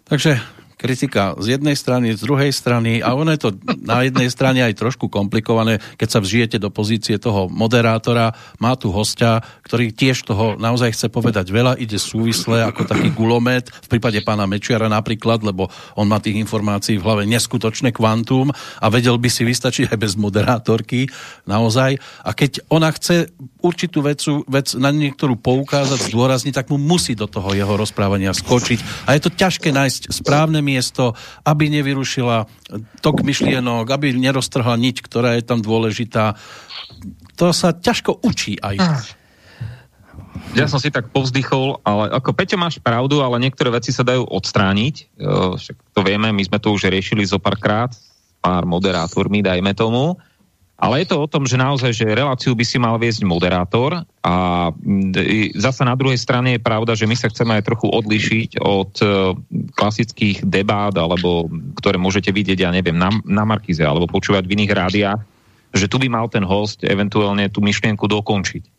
[0.06, 0.38] Takže
[0.84, 4.76] kritika z jednej strany, z druhej strany a ono je to na jednej strane aj
[4.76, 10.60] trošku komplikované, keď sa vžijete do pozície toho moderátora, má tu hostia, ktorý tiež toho
[10.60, 15.72] naozaj chce povedať veľa, ide súvisle ako taký gulomet, v prípade pána Mečiara napríklad, lebo
[15.96, 20.20] on má tých informácií v hlave neskutočné kvantum a vedel by si vystačiť aj bez
[20.20, 21.08] moderátorky,
[21.48, 21.96] naozaj.
[22.28, 23.32] A keď ona chce
[23.64, 29.08] určitú vecu, vec na niektorú poukázať, zdôrazniť, tak mu musí do toho jeho rozprávania skočiť.
[29.08, 31.14] A je to ťažké nájsť správne miesto,
[31.46, 32.50] aby nevyrušila
[33.06, 36.34] tok myšlienok, aby neroztrhla niť, ktorá je tam dôležitá.
[37.38, 38.82] To sa ťažko učí aj.
[40.58, 44.26] Ja som si tak povzdychol, ale ako Peťo máš pravdu, ale niektoré veci sa dajú
[44.26, 45.18] odstrániť.
[45.58, 47.94] Však to vieme, my sme to už riešili zo párkrát,
[48.42, 50.18] pár moderátormi, dajme tomu.
[50.74, 54.36] Ale je to o tom, že naozaj, že reláciu by si mal viesť moderátor a
[55.54, 59.06] zasa na druhej strane je pravda, že my sa chceme aj trochu odlišiť od e,
[59.78, 61.46] klasických debát, alebo
[61.78, 65.22] ktoré môžete vidieť, ja neviem, na, na Markize, alebo počúvať v iných rádiách,
[65.78, 68.74] že tu by mal ten host eventuálne tú myšlienku dokončiť.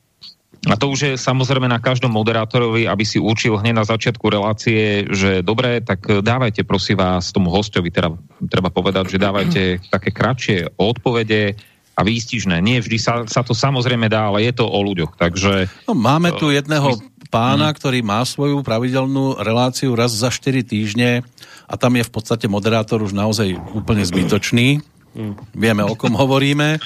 [0.64, 5.04] A to už je samozrejme na každom moderátorovi, aby si určil hneď na začiatku relácie,
[5.12, 8.16] že dobre, tak dávajte prosím vás tomu hostovi, teda
[8.48, 11.52] treba povedať, že dávajte také kratšie odpovede,
[11.94, 12.58] a výstižné.
[12.58, 15.14] Nie vždy sa, sa to samozrejme dá, ale je to o ľuďoch.
[15.14, 15.70] Takže...
[15.86, 16.98] No, máme tu jedného
[17.30, 17.74] pána, mm.
[17.78, 21.22] ktorý má svoju pravidelnú reláciu raz za 4 týždne
[21.70, 24.82] a tam je v podstate moderátor už naozaj úplne zbytočný.
[25.14, 25.34] Mm.
[25.54, 26.82] Vieme, o kom hovoríme.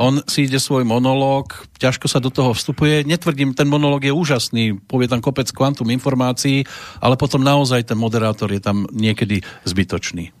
[0.00, 3.04] On si ide svoj monológ, ťažko sa do toho vstupuje.
[3.04, 6.64] Netvrdím, ten monológ je úžasný, povie tam kopec kvantum informácií,
[7.04, 10.32] ale potom naozaj ten moderátor je tam niekedy zbytočný.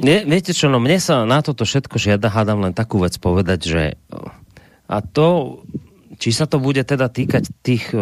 [0.00, 3.60] Nie, viete čo, no mne sa na toto všetko žiada, hádam len takú vec povedať,
[3.68, 3.82] že
[4.90, 5.60] a to,
[6.16, 7.92] či sa to bude teda týkať tých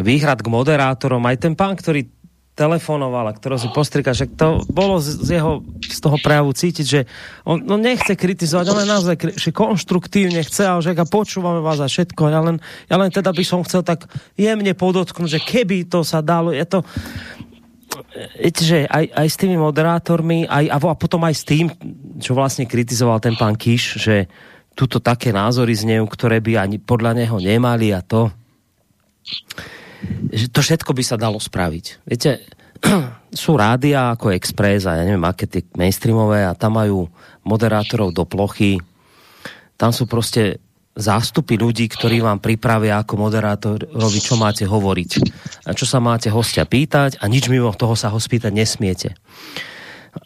[0.00, 2.08] výhrad k moderátorom, aj ten pán, ktorý
[2.54, 7.00] telefonoval a ktorého si postrika, že to bolo z, jeho z toho prejavu cítiť, že
[7.42, 11.90] on no nechce kritizovať, je naozaj že konštruktívne chce, ale že a počúvame vás a
[11.90, 12.30] všetko.
[12.30, 14.06] Ja len, ja len teda by som chcel tak
[14.38, 16.86] jemne podotknúť, že keby to sa dalo, je to,
[18.38, 21.66] viete, že aj, aj s tými moderátormi, aj, a potom aj s tým,
[22.18, 24.26] čo vlastne kritizoval ten pán Kiš, že
[24.74, 28.30] tuto také názory znejú, ktoré by ani podľa neho nemali a to,
[30.34, 31.84] že to všetko by sa dalo spraviť.
[32.04, 32.44] Viete,
[33.32, 37.06] sú rádia ako Express a ja neviem, aké tie mainstreamové a tam majú
[37.46, 38.82] moderátorov do plochy.
[39.78, 40.63] Tam sú proste
[40.94, 45.10] zástupy ľudí, ktorí vám pripravia ako moderátorovi, čo máte hovoriť.
[45.66, 49.18] A čo sa máte hostia pýtať a nič mimo toho sa ho spýtať nesmiete.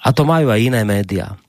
[0.05, 1.41] A to majú aj iné médiá.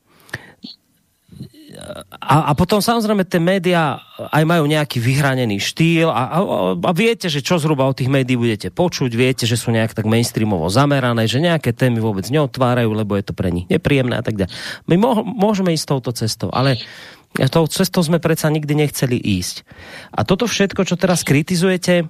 [2.19, 4.03] A, a potom samozrejme tie médiá
[4.35, 6.39] aj majú nejaký vyhranený štýl a, a,
[6.75, 10.03] a viete, že čo zhruba od tých médií budete počuť, viete, že sú nejak tak
[10.03, 14.35] mainstreamovo zamerané, že nejaké témy vôbec neotvárajú, lebo je to pre nich nepríjemné a tak
[14.35, 14.51] ďalej.
[14.91, 16.83] My môžeme ísť touto cestou, ale
[17.37, 19.61] tou cestou sme predsa nikdy nechceli ísť.
[20.11, 22.09] A toto všetko, čo teraz kritizujete,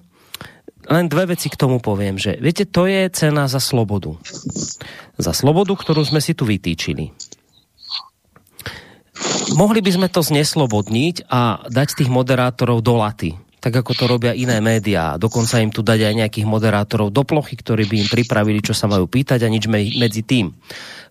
[0.89, 4.15] len dve veci k tomu poviem, že viete, to je cena za slobodu.
[5.19, 7.11] Za slobodu, ktorú sme si tu vytýčili.
[9.59, 14.31] Mohli by sme to zneslobodniť a dať tých moderátorov do laty tak ako to robia
[14.31, 15.19] iné médiá.
[15.19, 18.87] Dokonca im tu dať aj nejakých moderátorov do plochy, ktorí by im pripravili, čo sa
[18.87, 20.55] majú pýtať a nič medzi tým.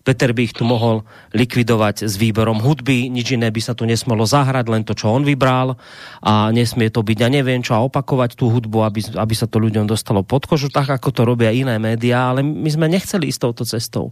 [0.01, 1.05] Peter by ich tu mohol
[1.37, 5.21] likvidovať s výberom hudby, nič iné by sa tu nesmelo zahrať, len to, čo on
[5.21, 5.77] vybral
[6.25, 9.61] a nesmie to byť, ja neviem čo, a opakovať tú hudbu, aby, aby sa to
[9.61, 13.41] ľuďom dostalo pod kožu, tak ako to robia iné médiá, ale my sme nechceli ísť
[13.43, 14.09] touto cestou.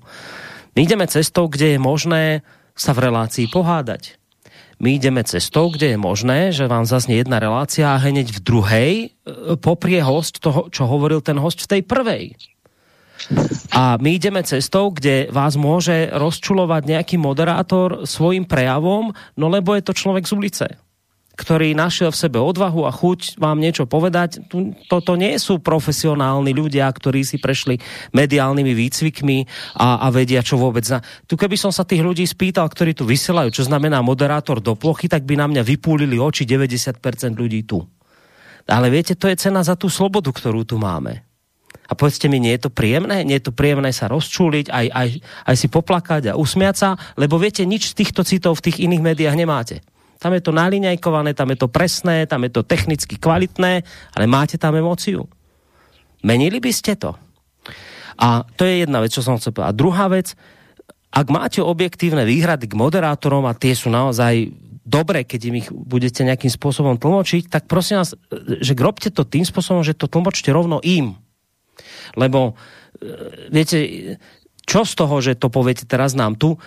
[0.78, 2.46] My ideme cestou, kde je možné
[2.78, 4.22] sa v relácii pohádať.
[4.78, 8.92] My ideme cestou, kde je možné, že vám zaznie jedna relácia a hneď v druhej
[8.94, 9.08] e,
[9.58, 12.24] poprie host toho, čo hovoril ten host v tej prvej.
[13.74, 19.82] A my ideme cestou, kde vás môže rozčulovať nejaký moderátor svojim prejavom, no lebo je
[19.82, 20.66] to človek z ulice.
[21.38, 24.42] Ktorý našiel v sebe odvahu a chuť vám niečo povedať.
[24.90, 27.78] Toto nie sú profesionálni ľudia, ktorí si prešli
[28.18, 29.38] mediálnymi výcvikmi
[29.78, 31.06] a, a vedia, čo vôbec zna.
[31.30, 35.06] Tu keby som sa tých ľudí spýtal, ktorí tu vysielajú, čo znamená moderátor do plochy,
[35.06, 36.98] tak by na mňa vypúlili oči 90%
[37.38, 37.86] ľudí tu.
[38.68, 41.24] Ale viete, to je cena za tú slobodu, ktorú tu máme.
[41.88, 43.24] A povedzte mi, nie je to príjemné?
[43.24, 45.10] Nie je to príjemné sa rozčúliť, aj, aj,
[45.48, 46.90] aj si poplakať a usmiať sa?
[47.16, 49.80] Lebo viete, nič z týchto citov v tých iných médiách nemáte.
[50.18, 53.86] Tam je to naliňajkované, tam je to presné, tam je to technicky kvalitné,
[54.18, 55.30] ale máte tam emóciu.
[56.26, 57.14] Menili by ste to?
[58.18, 59.70] A to je jedna vec, čo som chcel povedať.
[59.70, 60.34] A druhá vec,
[61.14, 64.50] ak máte objektívne výhrady k moderátorom a tie sú naozaj
[64.82, 68.18] dobré, keď im ich budete nejakým spôsobom tlmočiť, tak prosím vás,
[68.62, 71.20] že robte to tým spôsobom, že to tlmočte rovno im
[72.16, 72.54] lebo
[73.02, 73.10] e,
[73.52, 73.78] viete,
[74.68, 76.60] čo z toho, že to poviete teraz nám tu,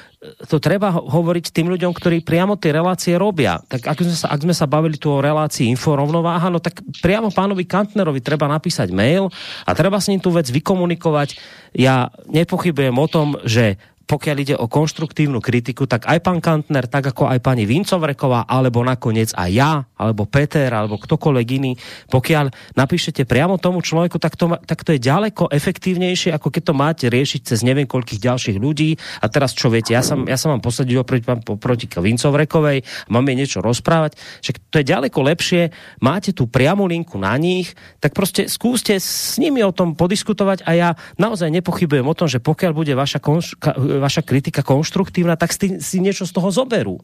[0.48, 3.60] to treba hovoriť tým ľuďom, ktorí priamo tie relácie robia.
[3.68, 7.28] Tak ak sme sa, ak sme sa bavili tu o relácii inforovnováha, no tak priamo
[7.28, 9.28] pánovi Kantnerovi treba napísať mail
[9.68, 11.36] a treba s ním tú vec vykomunikovať.
[11.76, 13.76] Ja nepochybujem o tom, že
[14.10, 18.82] pokiaľ ide o konštruktívnu kritiku, tak aj pán Kantner, tak ako aj pani Vincovreková, alebo
[18.82, 21.78] nakoniec aj ja, alebo Peter, alebo ktokoľvek iný,
[22.10, 26.74] pokiaľ napíšete priamo tomu človeku, tak to, tak to je ďaleko efektívnejšie, ako keď to
[26.74, 28.98] máte riešiť cez neviem koľkých ďalších ľudí.
[29.22, 32.82] A teraz čo viete, ja sa, ja sa mám posadiť oproti, oproti Vincovrekovej,
[33.14, 35.70] mám jej niečo rozprávať, že to je ďaleko lepšie,
[36.02, 40.70] máte tú priamu linku na nich, tak proste skúste s nimi o tom podiskutovať a
[40.74, 43.54] ja naozaj nepochybujem o tom, že pokiaľ bude vaša konš-
[44.00, 46.98] vaša kritika konštruktívna, tak si, si niečo z toho zoberú.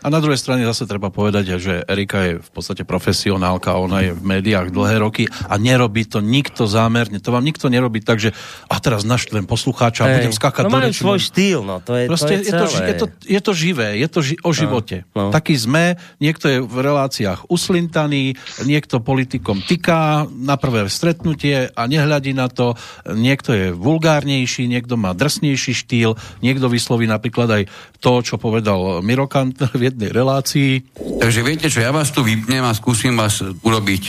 [0.00, 4.10] A na druhej strane zase treba povedať, že Erika je v podstate profesionálka, ona je
[4.14, 7.18] v médiách dlhé roky a nerobí to nikto zámerne.
[7.18, 8.30] To vám nikto nerobí tak, že
[8.70, 11.02] a teraz naštvem poslucháča a budem skakať no, do reči.
[11.02, 13.88] svoj štýl, no to je, Proste to je, je, to, je, to, je to živé,
[13.98, 14.96] je to ži- o živote.
[15.12, 15.30] No, no.
[15.34, 22.36] Taký sme, niekto je v reláciách uslintaný, niekto politikom tyká na prvé stretnutie a nehľadí
[22.36, 22.78] na to,
[23.08, 27.62] niekto je vulgárnejší, niekto má drsnejší štýl, niekto vysloví napríklad aj
[28.00, 30.84] to, čo povedal Mirokant v jednej relácii.
[31.20, 34.02] Takže viete čo, ja vás tu vypnem a skúsim vás urobiť,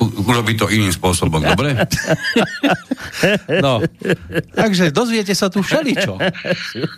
[0.00, 1.74] urobiť to iným spôsobom, dobre?
[3.64, 3.82] no,
[4.54, 6.14] takže dozviete sa tu všeličo.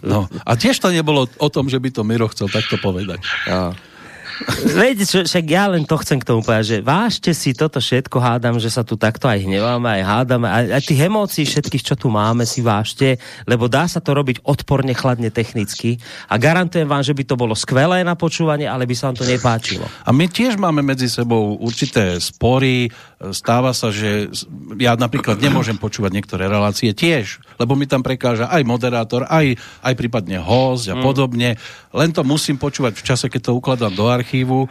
[0.05, 3.23] No, a tiež to nebolo o tom, že by to Miro chcel takto povedať.
[3.49, 3.73] No.
[4.79, 8.17] Viete, čo, však ja len to chcem k tomu povedať, že vážte si toto všetko,
[8.19, 11.95] hádam, že sa tu takto aj hneváme, aj hádame, aj, aj tých emócií všetkých, čo
[11.95, 17.07] tu máme, si vážte, lebo dá sa to robiť odporne, chladne, technicky a garantujem vám,
[17.07, 19.87] že by to bolo skvelé na počúvanie, ale by sa vám to nepáčilo.
[20.05, 22.91] A my tiež máme medzi sebou určité spory,
[23.33, 24.29] stáva sa, že
[24.77, 29.95] ja napríklad nemôžem počúvať niektoré relácie tiež, lebo mi tam prekáža aj moderátor, aj, aj
[29.97, 31.03] prípadne host a mm.
[31.05, 31.57] podobne.
[31.95, 34.67] Len to musím počúvať v čase, keď to ukladám do archívu,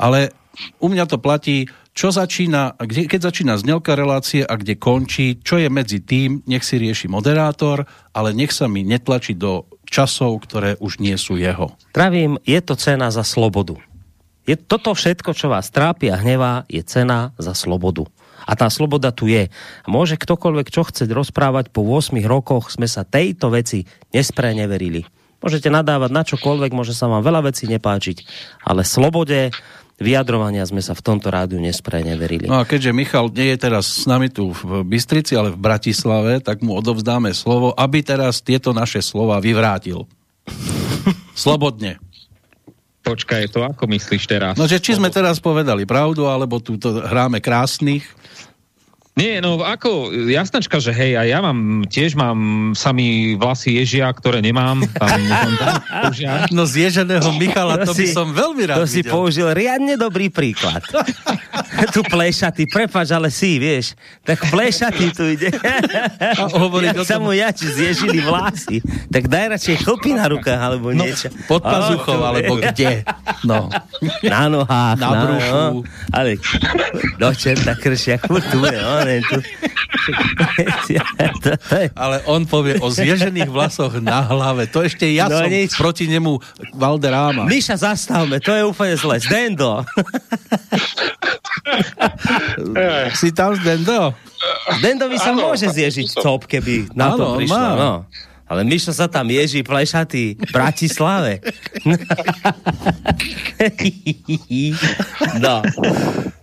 [0.00, 0.32] ale
[0.80, 5.60] u mňa to platí, čo začína, kde, keď začína znelka relácie a kde končí, čo
[5.60, 7.84] je medzi tým, nech si rieši moderátor,
[8.16, 11.76] ale nech sa mi netlačí do časov, ktoré už nie sú jeho.
[11.92, 13.76] Pravím, je to cena za slobodu.
[14.48, 18.08] Je toto všetko, čo vás trápi a hnevá, je cena za slobodu.
[18.42, 19.52] A tá sloboda tu je.
[19.86, 25.21] Môže ktokoľvek, čo chce rozprávať, po 8 rokoch sme sa tejto veci nespreneverili.
[25.42, 28.24] Môžete nadávať na čokoľvek, môže sa vám veľa vecí nepáčiť,
[28.62, 29.50] ale slobode
[30.02, 32.50] vyjadrovania sme sa v tomto rádiu nespreneverili.
[32.50, 36.42] No a keďže Michal nie je teraz s nami tu v Bystrici, ale v Bratislave,
[36.42, 40.06] tak mu odovzdáme slovo, aby teraz tieto naše slova vyvrátil.
[41.38, 42.02] Slobodne.
[43.02, 44.54] Počkaj, to ako myslíš teraz?
[44.54, 48.06] No, že či sme teraz povedali pravdu, alebo tu hráme krásnych.
[49.12, 54.40] Nie, no ako, jasnačka, že hej, a ja mám, tiež mám sami vlasy ježia, ktoré
[54.40, 54.88] nemám.
[54.96, 55.20] Tam,
[55.60, 55.76] tam,
[56.56, 58.96] no z ježeného Michala, to, to by si, som veľmi rád To videl.
[58.96, 60.80] si použil riadne dobrý príklad.
[61.94, 63.92] tu plešatý, prepač, ale si, vieš,
[64.24, 65.52] tak plešatý tu ide.
[65.60, 66.48] A
[66.80, 68.80] ja sa mu jači zježili vlasy,
[69.12, 71.28] tak daj radšej chlpy na rukách, alebo no, niečo.
[71.52, 73.04] Pod pazuchou, oh, alebo kde.
[73.44, 73.68] No.
[74.24, 74.96] Na nohách.
[74.96, 75.52] Na bruchu.
[75.52, 75.84] No,
[76.16, 76.40] ale
[77.20, 79.42] do čerta kršia, kurtuje, on tu.
[81.94, 84.66] Ale on povie o zježených vlasoch na hlave.
[84.70, 85.76] To ešte ja no, som nič.
[85.76, 86.38] proti nemu
[86.74, 87.44] Valderáma.
[87.46, 89.18] Miša, zastavme, to je úplne zle.
[89.22, 89.86] Zdendo.
[93.18, 94.14] si tam Zdendo?
[94.82, 95.50] Dendovi sa ano.
[95.50, 97.68] môže zježiť top, keby na ano, to prišlo.
[97.78, 97.92] No.
[98.52, 101.40] Ale Mišo sa tam ježí plešatý v Bratislave.
[105.40, 105.64] no.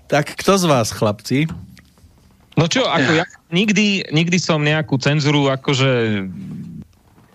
[0.10, 1.46] Tak kto z vás, chlapci?
[2.60, 6.28] No čo, ako ja nikdy, nikdy som nejakú cenzuru akože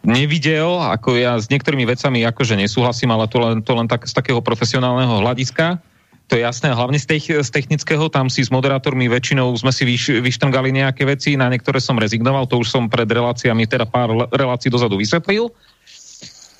[0.04, 4.12] nevidel, ako ja s niektorými vecami akože nesúhlasím, ale to len, to len tak, z
[4.12, 5.80] takého profesionálneho hľadiska.
[6.28, 9.88] To je jasné, hlavne z, tech, z technického, tam si s moderátormi väčšinou sme si
[9.88, 14.28] vyš, vyštrngali nejaké veci, na niektoré som rezignoval, to už som pred reláciami, teda pár
[14.28, 15.48] relácií dozadu vysvetlil.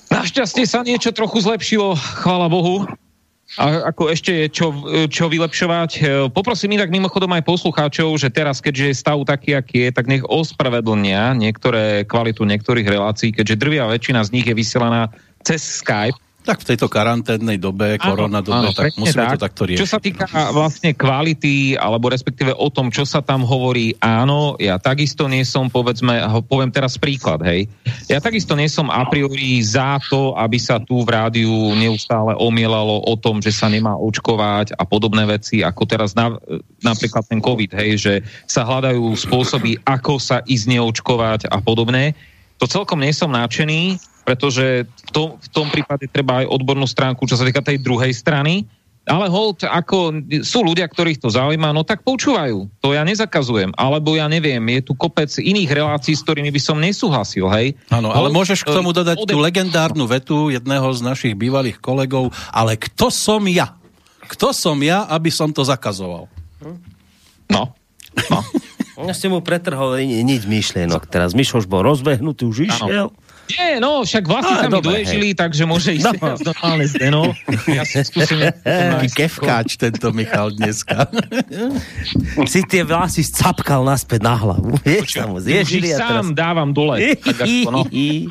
[0.09, 2.85] Našťastie sa niečo trochu zlepšilo, chvála Bohu.
[3.61, 4.73] A ako ešte je čo,
[5.05, 5.91] čo vylepšovať.
[5.95, 5.99] E,
[6.33, 10.25] poprosím inak mimochodom aj poslucháčov, že teraz, keďže je stav taký, aký je, tak nech
[10.25, 15.13] ospravedlnia niektoré kvalitu niektorých relácií, keďže drvia väčšina z nich je vysielaná
[15.45, 19.33] cez Skype tak v tejto karanténnej dobe, korona dobe, áno, tak musíme tak.
[19.35, 19.81] to takto riešiť.
[19.81, 24.77] Čo sa týka vlastne kvality, alebo respektíve o tom, čo sa tam hovorí, áno, ja
[24.77, 27.65] takisto nie som, povedzme, poviem teraz príklad, hej.
[28.05, 33.01] Ja takisto nie som a priori za to, aby sa tu v rádiu neustále omielalo
[33.01, 36.37] o tom, že sa nemá očkovať a podobné veci, ako teraz na,
[36.85, 38.13] napríklad ten COVID, hej, že
[38.45, 42.13] sa hľadajú spôsoby, ako sa ísť neočkovať a podobné.
[42.61, 47.29] To celkom nie som náčený, pretože v tom, v tom prípade treba aj odbornú stránku,
[47.29, 48.65] čo sa týka tej druhej strany,
[49.05, 52.65] ale hold, ako sú ľudia, ktorých to zaujíma, no tak počúvajú.
[52.81, 53.69] To ja nezakazujem.
[53.77, 57.77] Alebo ja neviem, je tu kopec iných relácií, s ktorými by som nesúhlasil, hej?
[57.93, 62.81] Áno, ale môžeš k tomu dodať tú legendárnu vetu jedného z našich bývalých kolegov, ale
[62.81, 63.77] kto som ja?
[64.25, 66.25] Kto som ja, aby som to zakazoval?
[67.45, 67.77] No,
[68.33, 68.41] no.
[68.95, 71.11] Ja ste mu pretrhol nič myšlienok.
[71.11, 73.11] Teraz Mišo už bol rozbehnutý, už išiel.
[73.11, 73.24] Ano.
[73.45, 76.33] Nie, no, však vlasy sa mi doježili, takže môže ísť no.
[76.41, 77.21] normálne zdeno.
[77.69, 78.41] Ja si skúsim...
[79.17, 81.05] Kefkáč tento Michal dneska.
[82.51, 84.81] si tie vlasy scapkal naspäť na hlavu.
[84.81, 86.25] Vieš, sa mu zježili a teraz...
[86.25, 87.15] sám dávam dole.
[87.69, 87.85] no.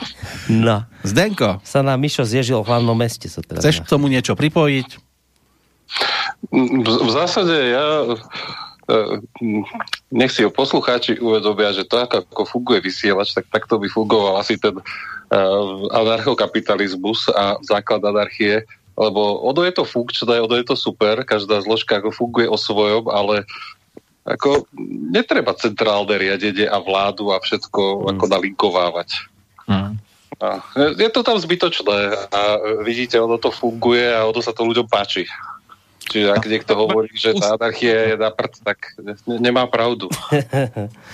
[0.67, 0.77] no.
[1.07, 1.63] Zdenko.
[1.63, 3.31] Sa nám Mišo zježil v hlavnom meste.
[3.31, 4.89] Sa teraz Chceš k tomu niečo pripojiť?
[6.51, 7.87] V, v zásade ja
[10.13, 14.61] nech si ho poslucháči uvedomia, že to, ako, funguje vysielač, tak takto by fungoval asi
[14.61, 18.61] ten uh, anarchokapitalizmus a základ anarchie,
[18.95, 23.09] lebo ono je to funkčné, ono je to super, každá zložka ako funguje o svojom,
[23.09, 23.49] ale
[24.25, 24.69] ako
[25.13, 28.05] netreba centrálne riadenie a vládu a všetko mm.
[28.17, 29.09] ako nalinkovávať.
[29.69, 30.01] Mm.
[30.43, 32.41] A je to tam zbytočné a
[32.83, 35.25] vidíte, ono to funguje a ono sa to ľuďom páči.
[36.05, 38.79] Čiže ak niekto hovorí, že tá anarchia je na prd, tak
[39.27, 40.09] nemá pravdu.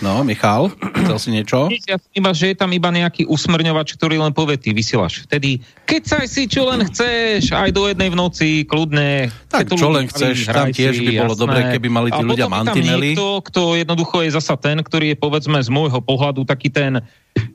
[0.01, 0.73] No, Michal,
[1.05, 1.69] chcel si niečo?
[1.85, 5.29] Ja iba, že je tam iba nejaký usmrňovač, ktorý len povie, ty vysielaš.
[5.29, 9.29] Vtedy, keď sa si čo len chceš, aj do jednej v noci, kľudne.
[9.53, 13.13] Tak čo len chceš, tam tiež by bolo dobre, keby mali tí ľudia mantinely.
[13.13, 17.05] A kto jednoducho je zasa ten, ktorý je povedzme z môjho pohľadu taký ten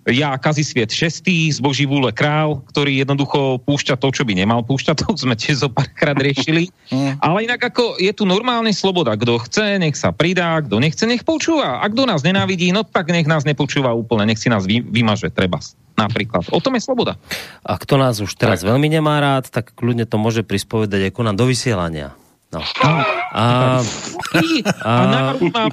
[0.05, 4.95] ja, Kazisviet VI, z Boží vúle král, ktorý jednoducho púšťa to, čo by nemal púšťať,
[5.01, 6.69] to sme tiež zo párkrát riešili.
[7.17, 9.17] Ale inak ako je tu normálne sloboda.
[9.17, 11.81] Kto chce, nech sa pridá, kto nechce, nech počúva.
[11.81, 15.33] A kto nás nenávidí, no tak nech nás nepočúva úplne, nech si nás vy, vymaže,
[15.33, 15.57] treba.
[15.95, 16.51] Napríklad.
[16.51, 17.15] O tom je sloboda.
[17.63, 18.75] A kto nás už teraz tak.
[18.75, 22.11] veľmi nemá rád, tak kľudne to môže prispovedať ako nám do vysielania.
[22.55, 22.63] No.
[22.63, 22.91] A,
[23.35, 23.43] a,
[24.79, 24.91] a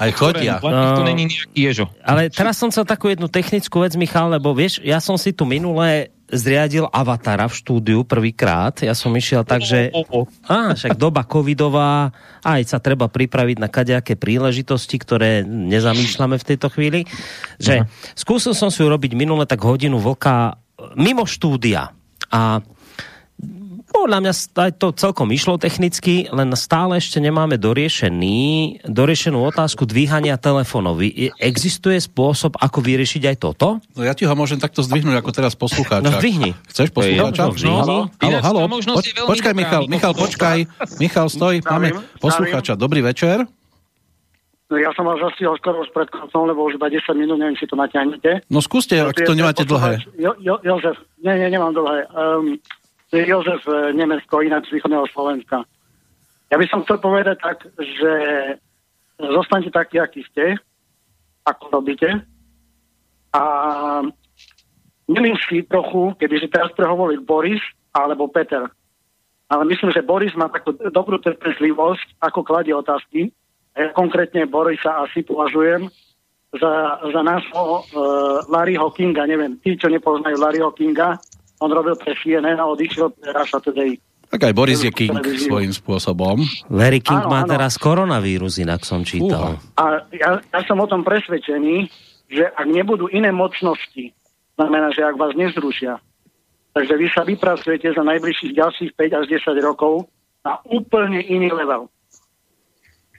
[0.03, 0.59] aj chodia.
[0.59, 1.87] No, to není nejaký ježo.
[2.03, 5.47] Ale teraz som chcel takú jednu technickú vec, Michal, lebo vieš, ja som si tu
[5.47, 8.73] minulé zriadil avatara v štúdiu prvýkrát.
[8.81, 9.93] Ja som išiel tak, že
[10.49, 12.09] á, však doba covidová,
[12.41, 17.05] aj sa treba pripraviť na kadejaké príležitosti, ktoré nezamýšľame v tejto chvíli.
[17.61, 18.17] Že uh-huh.
[18.17, 20.57] skúsil som si urobiť minule tak hodinu vlka
[20.97, 21.93] mimo štúdia.
[22.33, 22.65] A
[23.93, 24.33] podľa mňa
[24.81, 28.41] to celkom išlo technicky, len stále ešte nemáme doriešený,
[28.89, 30.99] doriešenú otázku dvíhania telefónov.
[31.39, 33.79] Existuje spôsob, ako vyriešiť aj toto?
[33.95, 36.03] No ja ti ho môžem takto zdvihnúť, ako teraz poslucháča.
[36.03, 36.57] No zdvihni.
[36.73, 37.53] Chceš poslucháča?
[37.63, 38.61] No, no, halo, halo.
[38.81, 40.67] Poč, počkaj, Michal, Michal, počkaj.
[40.99, 42.75] Michal, stoj, máme poslucháča.
[42.75, 43.45] Dobrý večer.
[44.73, 47.53] No ja som vás zastihol skoro už pred koncom, lebo už iba 10 minút, neviem,
[47.61, 48.41] či to natiahnete.
[48.49, 50.01] No skúste, ak to nemáte dlhé.
[50.17, 52.09] Jo, jo, Jozef, nie, nie, nemám dlhé.
[52.09, 52.57] Um,
[53.13, 55.69] Jozef e, Nemecko, ináč z východného Slovenska.
[56.49, 58.13] Ja by som chcel povedať tak, že
[59.21, 60.57] zostanete takí, akí ste,
[61.45, 62.25] ako robíte.
[63.33, 63.43] A
[65.09, 67.61] nemím si trochu, keby si teraz prehovoril Boris
[67.93, 68.69] alebo Peter.
[69.53, 73.29] Ale myslím, že Boris má takú dobrú trpezlivosť, ako kladie otázky.
[73.77, 75.89] Ja konkrétne Borisa asi považujem
[76.53, 77.81] za, za nášho uh,
[78.49, 79.25] Larryho Kinga.
[79.25, 81.17] Neviem, tí, čo nepoznajú Larryho Kinga,
[81.63, 83.95] on robil pre CNN a odišiel pre Russia Today.
[84.33, 86.41] Tak aj Boris je King svojím spôsobom.
[86.73, 87.53] Larry King áno, má áno.
[87.53, 89.61] teraz koronavírus, inak som čítal.
[89.77, 89.77] Uh.
[89.77, 91.93] A ja, ja som o tom presvedčený,
[92.33, 94.17] že ak nebudú iné mocnosti,
[94.57, 96.01] znamená, že ak vás nezrušia,
[96.73, 100.09] takže vy sa vypracujete za najbližších ďalších 5 až 10 rokov
[100.41, 101.93] na úplne iný level.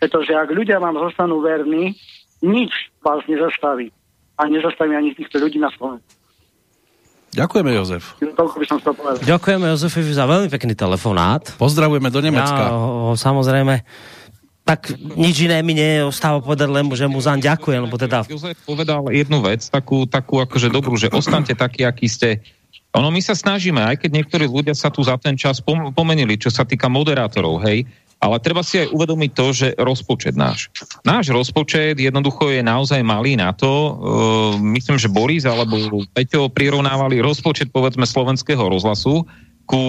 [0.01, 1.93] Pretože ak ľudia vám zostanú verní,
[2.41, 2.73] nič
[3.05, 3.93] vás nezastaví.
[4.33, 6.22] A nezastaví ani týchto ľudí na Slovensku.
[7.33, 8.13] Ďakujeme, Jozef.
[9.25, 11.41] Ďakujeme Jozefovi za veľmi pekný telefonát.
[11.57, 12.63] Pozdravujeme do Nemecka.
[12.69, 13.81] Ja ho, samozrejme
[14.63, 18.23] tak nič iné mi neostáva povedať, len že mu zaň ďakujem, lebo teda...
[18.31, 22.39] Jozef povedal jednu vec, takú, takú akože dobrú, že ostante takí, akí ste.
[22.95, 25.59] Ono my sa snažíme, aj keď niektorí ľudia sa tu za ten čas
[25.91, 27.83] pomenili, čo sa týka moderátorov, hej,
[28.23, 30.71] ale treba si aj uvedomiť to, že rozpočet náš.
[31.03, 33.67] Náš rozpočet jednoducho je naozaj malý na to.
[33.67, 33.91] Uh,
[34.63, 35.75] myslím, že Boris alebo
[36.15, 39.27] Peťo prirovnávali rozpočet povedzme slovenského rozhlasu
[39.67, 39.81] ku,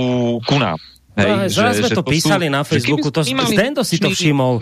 [0.43, 0.83] ku nám.
[1.15, 4.59] Hej, no, že, sme to písali sú, na Facebooku, to, Zdendo si to všimol.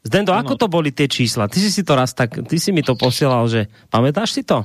[0.00, 1.44] Zdendo, ako to boli tie čísla?
[1.44, 4.64] Ty si si to raz tak, ty si mi to posielal, že pamätáš si to?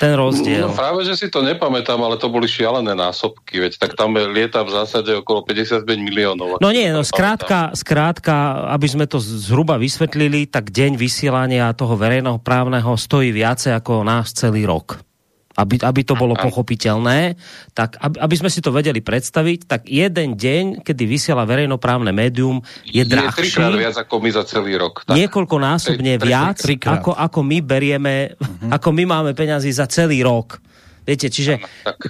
[0.00, 0.70] Ten rozdiel.
[0.70, 4.64] No práve, že si to nepamätám, ale to boli šialené násobky, veď tak tam lieta
[4.64, 6.62] v zásade okolo 55 miliónov.
[6.62, 12.40] No nie, no skrátka, skrátka, aby sme to zhruba vysvetlili, tak deň vysielania toho verejného
[12.40, 15.09] právneho stojí viacej ako náš celý rok
[15.58, 17.34] aby, aby to bolo pochopiteľné,
[17.74, 22.62] tak aby, aby sme si to vedeli predstaviť, tak jeden deň, kedy vysiela verejnoprávne médium,
[22.86, 23.58] je drahší.
[23.58, 25.02] Je viac ako my za celý rok.
[25.02, 25.18] Tak.
[25.18, 28.70] Niekoľkonásobne tri, viac, tri, ako, ako my berieme, uh-huh.
[28.78, 30.62] ako my máme peňazí za celý rok.
[31.02, 31.58] Viete, čiže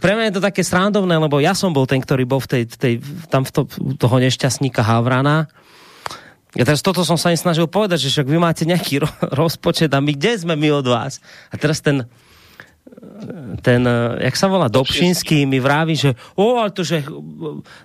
[0.02, 2.62] pre mňa je to také srandovné, lebo ja som bol ten, ktorý bol v tej,
[2.68, 2.94] tej,
[3.32, 3.60] tam v to,
[3.96, 5.48] toho nešťastníka Havrana.
[6.58, 9.88] Ja teraz toto som sa im snažil povedať, že však vy máte nejaký ro- rozpočet
[9.94, 11.22] a my kde sme my od vás?
[11.48, 12.04] A teraz ten,
[13.60, 17.04] ten, eh, jak sa volá, Dobšinský mi vraví, že o, ale to, že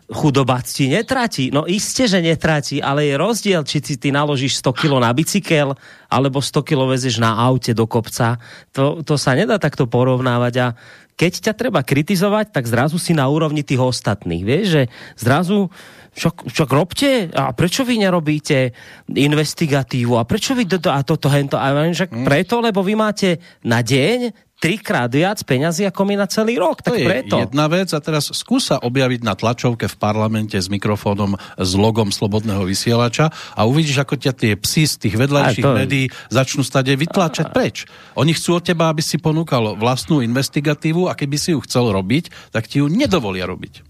[0.09, 1.51] chudobac ti netratí.
[1.51, 5.75] No iste, že netratí, ale je rozdiel, či si ty naložíš 100 kg na bicykel,
[6.07, 8.39] alebo 100 kg vezeš na aute do kopca.
[8.73, 10.67] To, to sa nedá takto porovnávať a
[11.15, 14.43] keď ťa treba kritizovať, tak zrazu si na úrovni tých ostatných.
[14.43, 14.83] Vieš, že
[15.15, 15.71] zrazu
[16.15, 18.75] však, však robte, a prečo vy nerobíte
[19.11, 22.23] investigatívu, a prečo vy toto a toto, hento, a však mm.
[22.27, 24.31] preto, lebo vy máte na deň
[24.65, 26.81] trikrát viac peňazí ako my na celý rok.
[26.81, 27.37] To tak je preto.
[27.37, 32.65] jedna vec a teraz skúsa objaviť na tlačovke v parlamente s mikrofónom s logom Slobodného
[32.65, 35.77] vysielača a uvidíš, ako ťa tie psy z tých vedľajších to...
[35.77, 37.85] médií začnú stade vytlačať preč.
[38.17, 42.49] Oni chcú od teba, aby si ponúkal vlastnú investigatívu a keby si ju chcel robiť,
[42.49, 43.84] tak ti ju nedovolia robiť.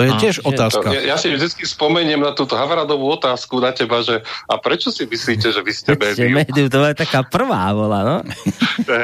[0.00, 0.86] To je tiež otázka.
[0.88, 4.88] To, ja, ja si vždy spomeniem na túto Havradovú otázku na teba, že a prečo
[4.88, 6.32] si myslíte, že vy ste médium?
[6.32, 8.16] médium, to je taká prvá bola, no?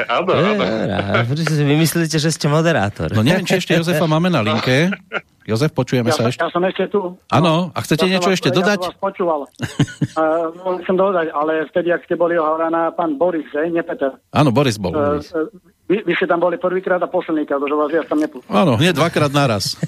[0.09, 1.23] áno, áno.
[1.29, 3.13] Prečo si vymyslíte, že ste moderátor?
[3.13, 4.89] No neviem, či ešte Jozefa máme na linke.
[5.47, 6.43] Jozef, počujeme ja, sa ešte?
[6.43, 7.15] Ja som ešte tu.
[7.31, 8.83] Áno, a chcete ja niečo vás, ešte dodať?
[8.83, 9.39] Ja som vás počúval.
[9.47, 13.71] uh, chcem dodať, ale vtedy, ak ste boli ohraná pán Boris, že?
[13.71, 14.11] Nie Peter.
[14.35, 14.91] Áno, Boris bol.
[14.91, 15.47] Uh, uh,
[15.87, 18.51] vy, vy ste tam boli prvýkrát a poslednýkrát, že vás ja tam nepustil.
[18.51, 19.79] Áno, hneď dvakrát naraz.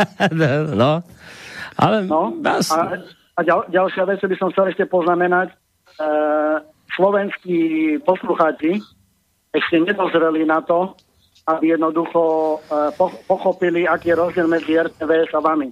[0.78, 1.02] no,
[1.74, 1.96] ale...
[2.06, 3.02] No, a,
[3.34, 5.50] a ďal, ďalšia vec, by som chcel ešte poznamenať.
[5.50, 5.56] E,
[6.94, 7.58] slovenskí
[8.06, 8.78] poslucháči
[9.50, 10.94] ešte nedozreli na to,
[11.56, 12.56] aby jednoducho e,
[12.94, 15.70] po, pochopili, aký je rozdiel medzi RTVS a vami.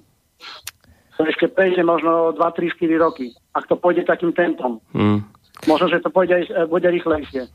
[1.18, 4.78] To ešte prejde možno 2, 3, 4 roky, ak to pôjde takým tempom.
[4.94, 5.26] Mm.
[5.66, 7.50] Možno, že to pôjde, e, bude rýchlejšie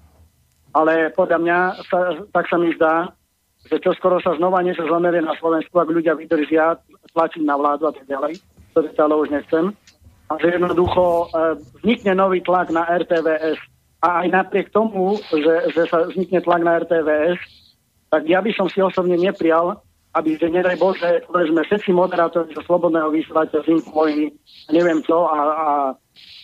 [0.74, 1.98] ale podľa mňa sa,
[2.34, 3.14] tak sa mi zdá,
[3.70, 6.76] že čo skoro sa znova niečo zlomerie na Slovensku, ak ľudia vydržia
[7.14, 8.42] tlačiť na vládu a tak ďalej.
[8.74, 9.72] To ale už nechcem.
[10.34, 13.62] A že jednoducho e, vznikne nový tlak na RTVS.
[14.04, 17.40] A aj napriek tomu, že, že sa vznikne tlak na RTVS,
[18.14, 19.82] tak ja by som si osobne neprijal,
[20.14, 24.30] aby, že nedaj Bože, povedzme, všetci moderátori zo Slobodného vysielača, Zinku vojny,
[24.70, 25.68] neviem čo, a, a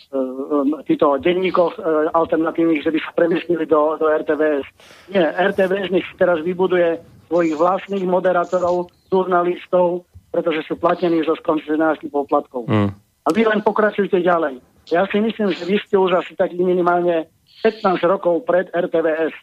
[0.10, 4.66] Eh, týchto denníkoch eh, alternatívnych, že by sa premiestnili do, do RTVS.
[5.14, 6.98] Nie, RTVS nech si teraz vybuduje
[7.30, 12.66] svojich vlastných moderátorov, žurnalistov, pretože sú platení zo skoncesionársky poplatkov.
[12.66, 12.90] Mm.
[12.98, 14.58] A vy len pokračujte ďalej.
[14.90, 17.30] Ja si myslím, že vy ste už asi taký minimálne
[17.62, 19.38] 15 rokov pred RTVS.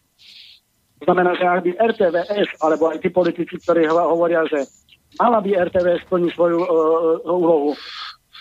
[1.00, 4.64] To znamená, že ak by RTVS, alebo aj tí politici, ktorí hovoria, že
[5.20, 6.68] mala by RTVS splniť svoju uh,
[7.28, 7.76] úlohu,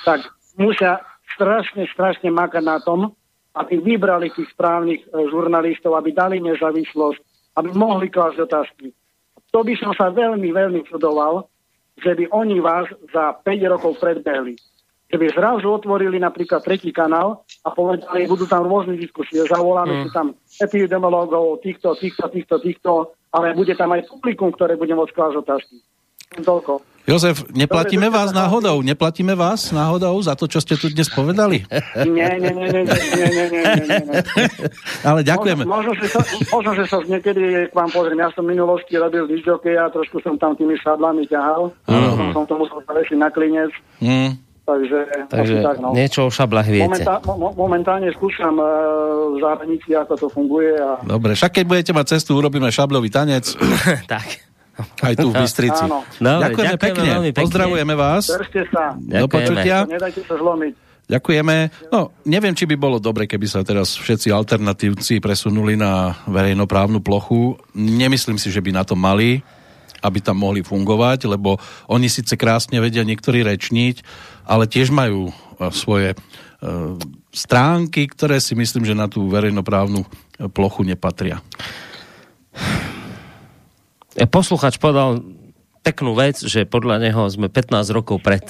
[0.07, 0.23] tak
[0.55, 1.03] musia
[1.35, 3.11] strašne, strašne makať na tom,
[3.55, 7.19] aby vybrali tých správnych e, žurnalistov, aby dali nezávislosť,
[7.55, 8.91] aby mohli klásť otázky.
[9.55, 11.47] To by som sa veľmi, veľmi čudoval,
[12.03, 14.59] že by oni vás za 5 rokov predbehli.
[15.05, 20.01] Keby zrazu otvorili napríklad tretí kanál a povedali, budú tam rôzne diskusie, zavoláme mm.
[20.01, 20.27] si tam
[20.57, 22.91] epidemiológov, týchto, týchto, týchto, týchto,
[23.29, 25.75] ale bude tam aj publikum, ktoré bude môcť klásť otázky.
[26.41, 26.81] Toľko.
[27.05, 28.81] Jozef, neplatíme vás náhodou?
[28.81, 31.61] Neplatíme vás náhodou za to, čo ste tu dnes povedali?
[32.01, 34.19] Nie, nie, nie, nie, nie, nie, nie, nie.
[35.05, 35.69] Ale ďakujeme.
[35.69, 38.25] Možno, možno, že sa, možno, že sa niekedy k vám pozriem.
[38.25, 41.69] Ja som v minulosti robil a trošku som tam tými sadlami ťahal.
[41.85, 42.33] Uh-huh.
[42.33, 43.69] Som to musel zavešiť na klinec.
[44.01, 44.41] Mm.
[44.66, 45.93] Takže, Takže tak, no.
[45.93, 46.89] niečo o šablách viete.
[46.89, 50.74] Momentá, mo, momentálne skúšam uh, v zahraničí, ako to funguje.
[50.74, 51.05] A...
[51.05, 53.45] Dobre, však keď budete mať cestu, urobíme šablový tanec.
[54.09, 54.41] tak.
[55.05, 55.86] Aj tu v Bystrici.
[55.86, 56.01] Áno.
[56.18, 57.09] Dobre, ďakujeme, ďakujeme pekne.
[57.13, 57.45] veľmi pekne.
[57.45, 58.24] Pozdravujeme vás.
[58.26, 58.84] Držte sa.
[58.97, 59.30] Do Ďakujeme.
[59.32, 59.76] počutia.
[59.86, 60.74] Nedajte sa zlomiť.
[61.05, 61.55] Ďakujeme.
[61.93, 67.61] No, neviem, či by bolo dobre, keby sa teraz všetci alternatívci presunuli na verejnoprávnu plochu.
[67.78, 69.45] Nemyslím si, že by na to mali,
[70.05, 71.57] aby tam mohli fungovať, lebo
[71.89, 74.05] oni síce krásne vedia niektorí rečniť,
[74.45, 76.17] ale tiež majú eh, svoje e,
[77.33, 81.41] stránky, ktoré si myslím, že na tú verejnoprávnu eh, plochu nepatria.
[84.15, 85.19] Posluchač povedal
[85.83, 88.41] peknú vec, že podľa neho sme 15 rokov pred.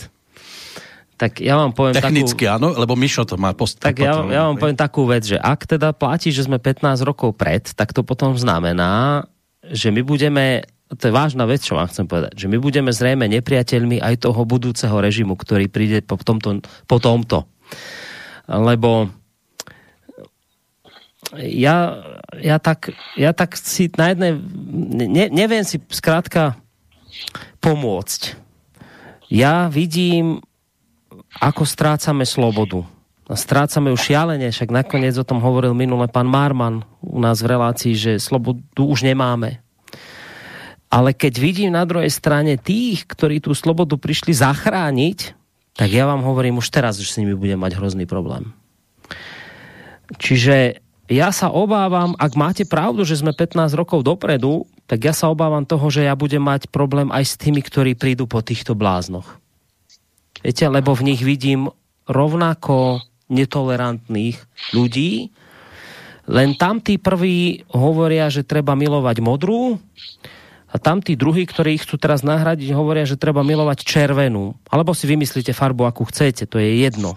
[1.16, 2.56] Tak ja vám poviem Technicky takú...
[2.60, 5.64] áno, lebo Mišo to má post- Tak ja, ja vám poviem takú vec, že ak
[5.64, 9.24] teda platí, že sme 15 rokov pred, tak to potom znamená,
[9.64, 13.26] že my budeme, to je vážna vec, čo vám chcem povedať, že my budeme zrejme
[13.26, 16.62] nepriateľmi aj toho budúceho režimu, ktorý príde po tomto.
[16.86, 17.50] Po tomto.
[18.46, 19.10] Lebo
[21.42, 22.06] ja,
[22.38, 24.38] ja, tak, ja tak si na jednej...
[25.10, 26.54] Ne, neviem si skrátka
[27.66, 28.38] pomôcť.
[29.34, 30.46] Ja vidím
[31.42, 32.86] ako strácame slobodu.
[33.26, 37.98] Strácame ju šialene, však nakoniec o tom hovoril minule pán Marman u nás v relácii,
[37.98, 39.65] že slobodu už nemáme.
[40.90, 45.34] Ale keď vidím na druhej strane tých, ktorí tú slobodu prišli zachrániť,
[45.76, 48.56] tak ja vám hovorím už teraz, že s nimi budem mať hrozný problém.
[50.16, 50.80] Čiže
[51.12, 55.66] ja sa obávam, ak máte pravdu, že sme 15 rokov dopredu, tak ja sa obávam
[55.66, 59.38] toho, že ja budem mať problém aj s tými, ktorí prídu po týchto bláznoch.
[60.42, 61.74] Viete, lebo v nich vidím
[62.06, 64.38] rovnako netolerantných
[64.78, 65.34] ľudí,
[66.26, 69.78] len tam tí prví hovoria, že treba milovať modrú
[70.76, 74.60] a tam tí druhí, ktorí ich chcú teraz nahradiť, hovoria, že treba milovať červenú.
[74.68, 77.16] Alebo si vymyslíte farbu, akú chcete, to je jedno.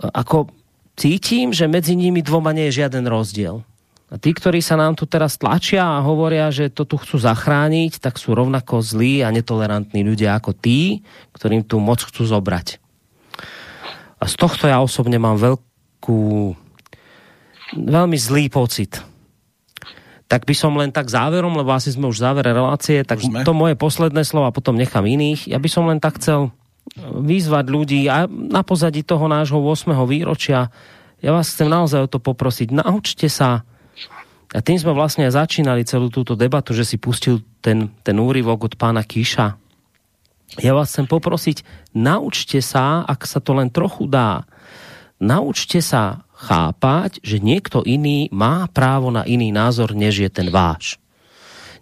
[0.00, 0.48] Ako
[0.96, 3.60] cítim, že medzi nimi dvoma nie je žiaden rozdiel.
[4.08, 8.00] A tí, ktorí sa nám tu teraz tlačia a hovoria, že to tu chcú zachrániť,
[8.00, 11.04] tak sú rovnako zlí a netolerantní ľudia ako tí,
[11.36, 12.80] ktorým tú moc chcú zobrať.
[14.16, 16.56] A z tohto ja osobne mám veľkú,
[17.76, 18.96] veľmi zlý pocit.
[20.24, 23.52] Tak by som len tak záverom, lebo asi sme už v závere relácie, tak to
[23.52, 25.52] moje posledné slovo a potom nechám iných.
[25.52, 26.50] Ja by som len tak chcel
[27.00, 29.92] vyzvať ľudí a na pozadí toho nášho 8.
[30.08, 30.72] výročia
[31.24, 32.68] ja vás chcem naozaj o to poprosiť.
[32.76, 33.64] Naučte sa
[34.54, 38.74] a tým sme vlastne začínali celú túto debatu, že si pustil ten, ten úryvok od
[38.76, 39.56] pána Kíša.
[40.60, 41.64] Ja vás chcem poprosiť,
[41.96, 44.46] naučte sa, ak sa to len trochu dá,
[45.18, 50.98] naučte sa chápať, že niekto iný má právo na iný názor, než je ten váš.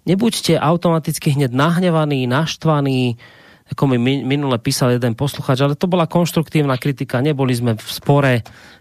[0.04, 3.16] Nebuďte automaticky hneď nahnevaní, naštvaní,
[3.72, 8.34] ako mi minule písal jeden posluchač, ale to bola konštruktívna kritika, neboli sme v spore,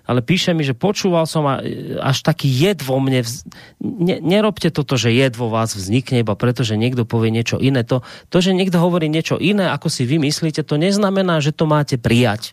[0.04, 1.64] ale píše mi, že počúval som a
[2.04, 3.48] až taký jed vo mne, vz...
[3.80, 7.88] ne, nerobte toto, že jed vo vás vznikne, iba preto, že niekto povie niečo iné.
[7.88, 11.64] To, to, že niekto hovorí niečo iné, ako si vy myslíte, to neznamená, že to
[11.70, 12.52] máte prijať.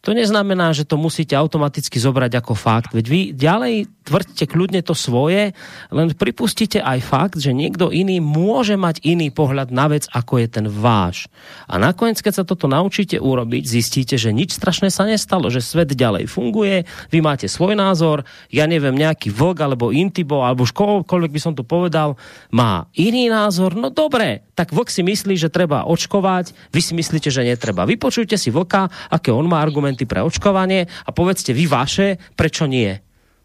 [0.00, 2.96] To neznamená, že to musíte automaticky zobrať ako fakt.
[2.96, 5.52] Veď vy ďalej tvrďte kľudne to svoje,
[5.92, 10.48] len pripustíte aj fakt, že niekto iný môže mať iný pohľad na vec, ako je
[10.48, 11.28] ten váš.
[11.68, 15.92] A nakoniec, keď sa toto naučíte urobiť, zistíte, že nič strašné sa nestalo, že svet
[15.92, 21.40] ďalej funguje, vy máte svoj názor, ja neviem, nejaký vlk, alebo intibo, alebo škoľkoľvek by
[21.44, 22.16] som to povedal,
[22.50, 27.28] má iný názor, no dobre, tak vlk si myslí, že treba očkovať, vy si myslíte,
[27.28, 27.84] že netreba.
[27.84, 29.60] Vypočujte si vlka, aké on má
[29.90, 32.94] argumenty pre očkovanie a povedzte vy vaše, prečo nie.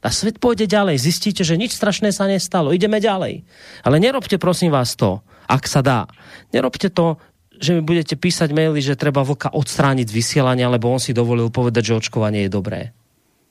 [0.06, 3.42] A svet pôjde ďalej, zistíte, že nič strašné sa nestalo, ideme ďalej.
[3.82, 6.06] Ale nerobte prosím vás to, ak sa dá.
[6.54, 7.18] Nerobte to,
[7.58, 11.50] že mi budete písať maily, že treba vlka odstrániť z vysielania, lebo on si dovolil
[11.50, 12.94] povedať, že očkovanie je dobré.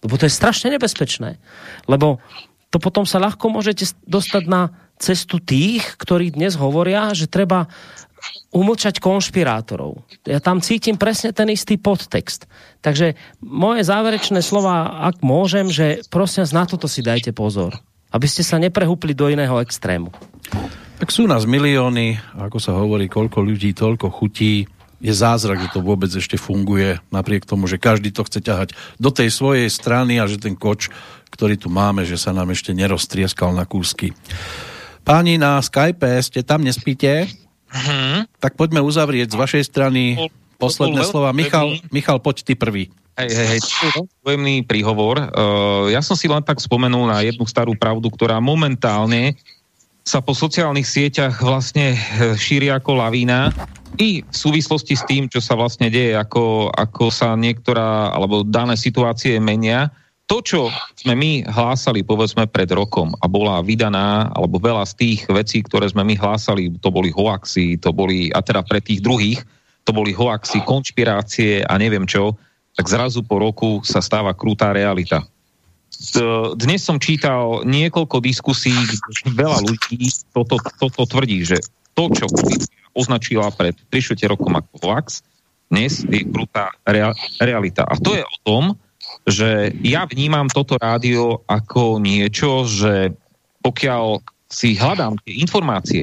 [0.07, 1.43] Lebo to je strašne nebezpečné.
[1.91, 2.23] Lebo
[2.71, 4.71] to potom sa ľahko môžete dostať na
[5.03, 7.67] cestu tých, ktorí dnes hovoria, že treba
[8.55, 10.07] umlčať konšpirátorov.
[10.23, 12.47] Ja tam cítim presne ten istý podtext.
[12.81, 17.75] Takže moje záverečné slova, ak môžem, že prosím na toto si dajte pozor.
[18.15, 20.15] Aby ste sa neprehúpli do iného extrému.
[21.03, 24.71] Tak sú nás milióny, ako sa hovorí, koľko ľudí, toľko chutí.
[25.03, 29.11] Je zázrak, že to vôbec ešte funguje, napriek tomu, že každý to chce ťahať do
[29.11, 30.89] tej svojej strany a že ten koč,
[31.35, 34.15] ktorý tu máme, že sa nám ešte neroztrieskal na kúsky.
[35.05, 37.44] Páni na Skype, ste tam, nespíte?
[37.75, 38.31] Mhm.
[38.39, 41.35] Tak poďme uzavrieť z vašej strany posledné slova.
[41.35, 42.95] Michal, Michal, poď ty prvý.
[43.15, 43.61] Hej, hej, hej,
[44.27, 45.23] dojemný príhovor.
[45.31, 49.39] Uh, ja som si len tak spomenul na jednu starú pravdu, ktorá momentálne
[50.05, 53.49] sa po sociálnych sieťach vlastne e, šíri ako lavína
[53.97, 58.77] i v súvislosti s tým, čo sa vlastne deje, ako, ako sa niektorá alebo dané
[58.77, 59.89] situácie menia.
[60.25, 65.21] To, čo sme my hlásali povedzme pred rokom a bola vydaná, alebo veľa z tých
[65.29, 69.45] vecí, ktoré sme my hlásali, to boli hoaxy, to boli, a teda pre tých druhých,
[69.85, 72.33] to boli hoaxy, konšpirácie a neviem čo,
[72.73, 75.29] tak zrazu po roku sa stáva krutá realita
[76.59, 78.75] dnes som čítal niekoľko diskusí,
[79.35, 81.59] veľa ľudí toto, toto tvrdí, že
[81.95, 82.27] to, čo
[82.95, 85.23] označila pred 3 rokom ako hoax,
[85.71, 86.71] dnes je krutá
[87.41, 87.87] realita.
[87.87, 88.65] A to je o tom,
[89.25, 93.15] že ja vnímam toto rádio ako niečo, že
[93.63, 96.03] pokiaľ si hľadám tie informácie,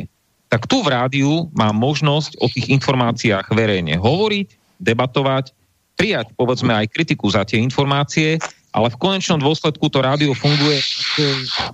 [0.52, 5.56] tak tu v rádiu mám možnosť o tých informáciách verejne hovoriť, debatovať,
[5.96, 8.42] prijať povedzme aj kritiku za tie informácie
[8.72, 10.80] ale v konečnom dôsledku to rádio funguje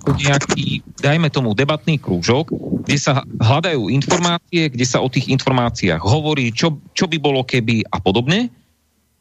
[0.02, 2.50] ako, nejaký, dajme tomu, debatný krúžok,
[2.82, 7.86] kde sa hľadajú informácie, kde sa o tých informáciách hovorí, čo, čo by bolo keby
[7.86, 8.50] a podobne.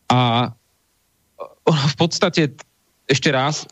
[0.09, 0.49] A
[1.71, 2.55] v podstate
[3.07, 3.67] ešte raz,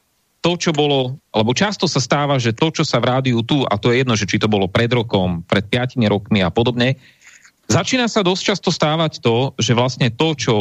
[0.45, 3.81] to, čo bolo, alebo často sa stáva, že to, čo sa v rádiu tu, a
[3.81, 7.01] to je jedno, že či to bolo pred rokom, pred piatimi rokmi a podobne,
[7.65, 10.55] začína sa dosť často stávať to, že vlastne to, čo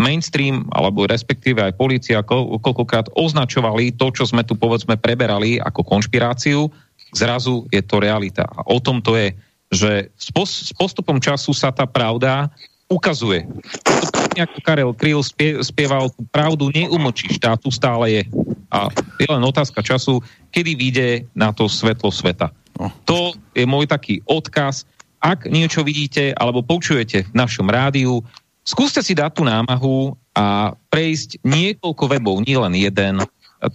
[0.00, 6.66] mainstream, alebo respektíve aj policia koľkokrát označovali to, čo sme tu povedzme preberali ako konšpiráciu,
[7.14, 8.42] zrazu je to realita.
[8.42, 9.36] A o tom to je,
[9.70, 10.30] že s,
[10.74, 12.50] postupom času sa tá pravda
[12.90, 13.46] ukazuje.
[14.34, 18.22] To ako Karel Kryl spie, spieval, tú pravdu neumlčíš, tá tu stále je.
[18.68, 18.90] A
[19.22, 20.18] je len otázka času,
[20.50, 22.50] kedy vyjde na to svetlo sveta.
[22.74, 22.90] No.
[23.06, 24.82] To je môj taký odkaz.
[25.22, 28.20] Ak niečo vidíte alebo počujete v našom rádiu,
[28.66, 33.22] skúste si dať tú námahu a prejsť niekoľko webov, nie len jeden,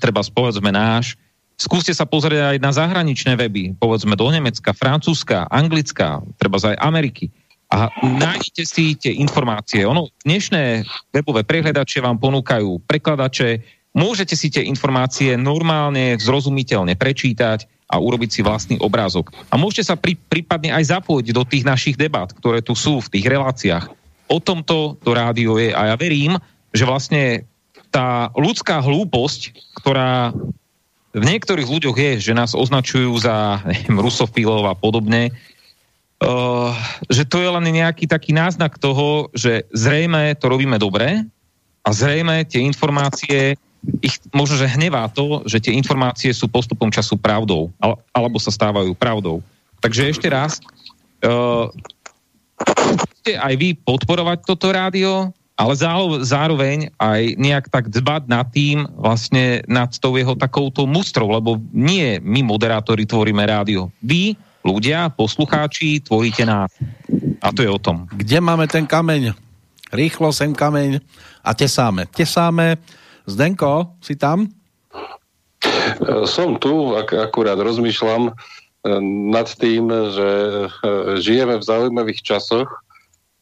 [0.03, 1.15] treba povedzme náš,
[1.55, 7.31] skúste sa pozrieť aj na zahraničné weby, povedzme do Nemecka, Francúzska, Anglická, treba aj Ameriky
[7.69, 9.85] a nájdete si tie informácie.
[9.85, 13.61] Ono, dnešné webové prehľadače vám ponúkajú prekladače,
[13.93, 19.33] môžete si tie informácie normálne, zrozumiteľne prečítať a urobiť si vlastný obrázok.
[19.49, 23.11] A môžete sa pri, prípadne aj zapojiť do tých našich debat, ktoré tu sú v
[23.13, 23.99] tých reláciách
[24.29, 26.37] o tomto to rádio je a ja verím,
[26.69, 27.49] že vlastne
[27.89, 30.29] tá ľudská hlúposť, ktorá
[31.09, 35.33] v niektorých ľuďoch je, že nás označujú za neviem, rusofilov a podobne,
[36.23, 36.71] uh,
[37.07, 41.23] že to je len nejaký taký náznak toho, že zrejme to robíme dobre
[41.83, 43.55] a zrejme tie informácie
[44.03, 47.71] ich možno, že hnevá to, že tie informácie sú postupom času pravdou,
[48.11, 49.39] alebo sa stávajú pravdou.
[49.79, 50.59] Takže ešte raz,
[51.23, 51.71] uh,
[53.39, 55.75] aj vy podporovať toto rádio, ale
[56.23, 62.19] zároveň aj nejak tak dbať nad tým, vlastne nad tou jeho takouto mustrou, lebo nie
[62.23, 63.91] my moderátori tvoríme rádio.
[63.99, 66.71] Vy, ľudia, poslucháči, tvoríte nás.
[67.39, 68.07] A to je o tom.
[68.11, 69.33] Kde máme ten kameň?
[69.89, 71.01] Rýchlo sem kameň
[71.41, 72.05] a tesáme.
[72.11, 72.77] Tesáme.
[73.25, 74.49] Zdenko, si tam?
[76.25, 78.33] Som tu, ak, akurát rozmýšľam
[79.33, 80.67] nad tým, že e,
[81.19, 82.69] žijeme v zaujímavých časoch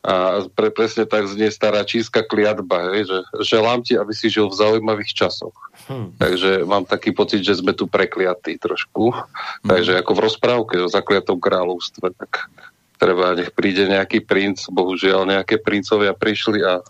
[0.02, 3.18] a pre, presne tak znie stará číska kliatba, hej, že
[3.54, 5.54] želám ti, aby si žil v zaujímavých časoch.
[5.88, 6.12] Hmm.
[6.20, 9.16] Takže mám taký pocit, že sme tu prekliatí trošku.
[9.16, 9.68] Hmm.
[9.68, 12.52] Takže ako v rozprávke o zakliatom kráľovstve, tak
[13.00, 16.84] treba, nech príde nejaký princ, bohužiaľ nejaké princovia prišli a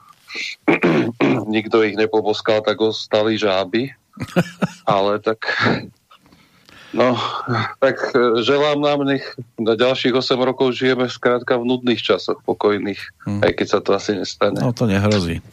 [1.56, 3.94] nikto ich nepoboskal, tak ostali žáby.
[4.90, 5.46] Ale tak
[6.96, 7.20] No,
[7.84, 12.98] tak e, želám nám, nech na ďalších 8 rokov žijeme skrátka v nudných časoch, pokojných,
[13.28, 13.44] hmm.
[13.44, 14.64] aj keď sa to asi nestane.
[14.64, 15.44] No to nehrozí.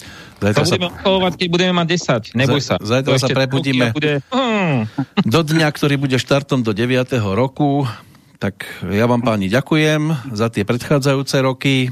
[0.45, 1.39] Zajtra to budeme sa...
[1.41, 1.87] keď budeme mať
[2.35, 2.75] 10, neboj sa.
[2.77, 4.21] Zajtra sa prebudíme bude...
[4.29, 4.85] Hmm.
[5.35, 7.17] do dňa, ktorý bude štartom do 9.
[7.33, 7.89] roku.
[8.37, 11.89] Tak ja vám páni ďakujem za tie predchádzajúce roky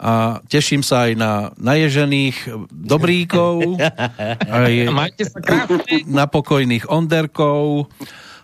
[0.00, 3.76] a teším sa aj na naježených dobríkov,
[4.64, 4.72] aj
[6.08, 7.92] na pokojných onderkov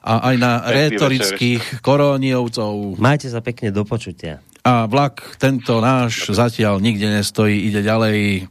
[0.04, 3.00] a aj na rétorických koróniovcov.
[3.00, 4.44] Majte sa pekne do počutia.
[4.66, 8.50] A vlak tento náš zatiaľ nikde nestojí, ide ďalej.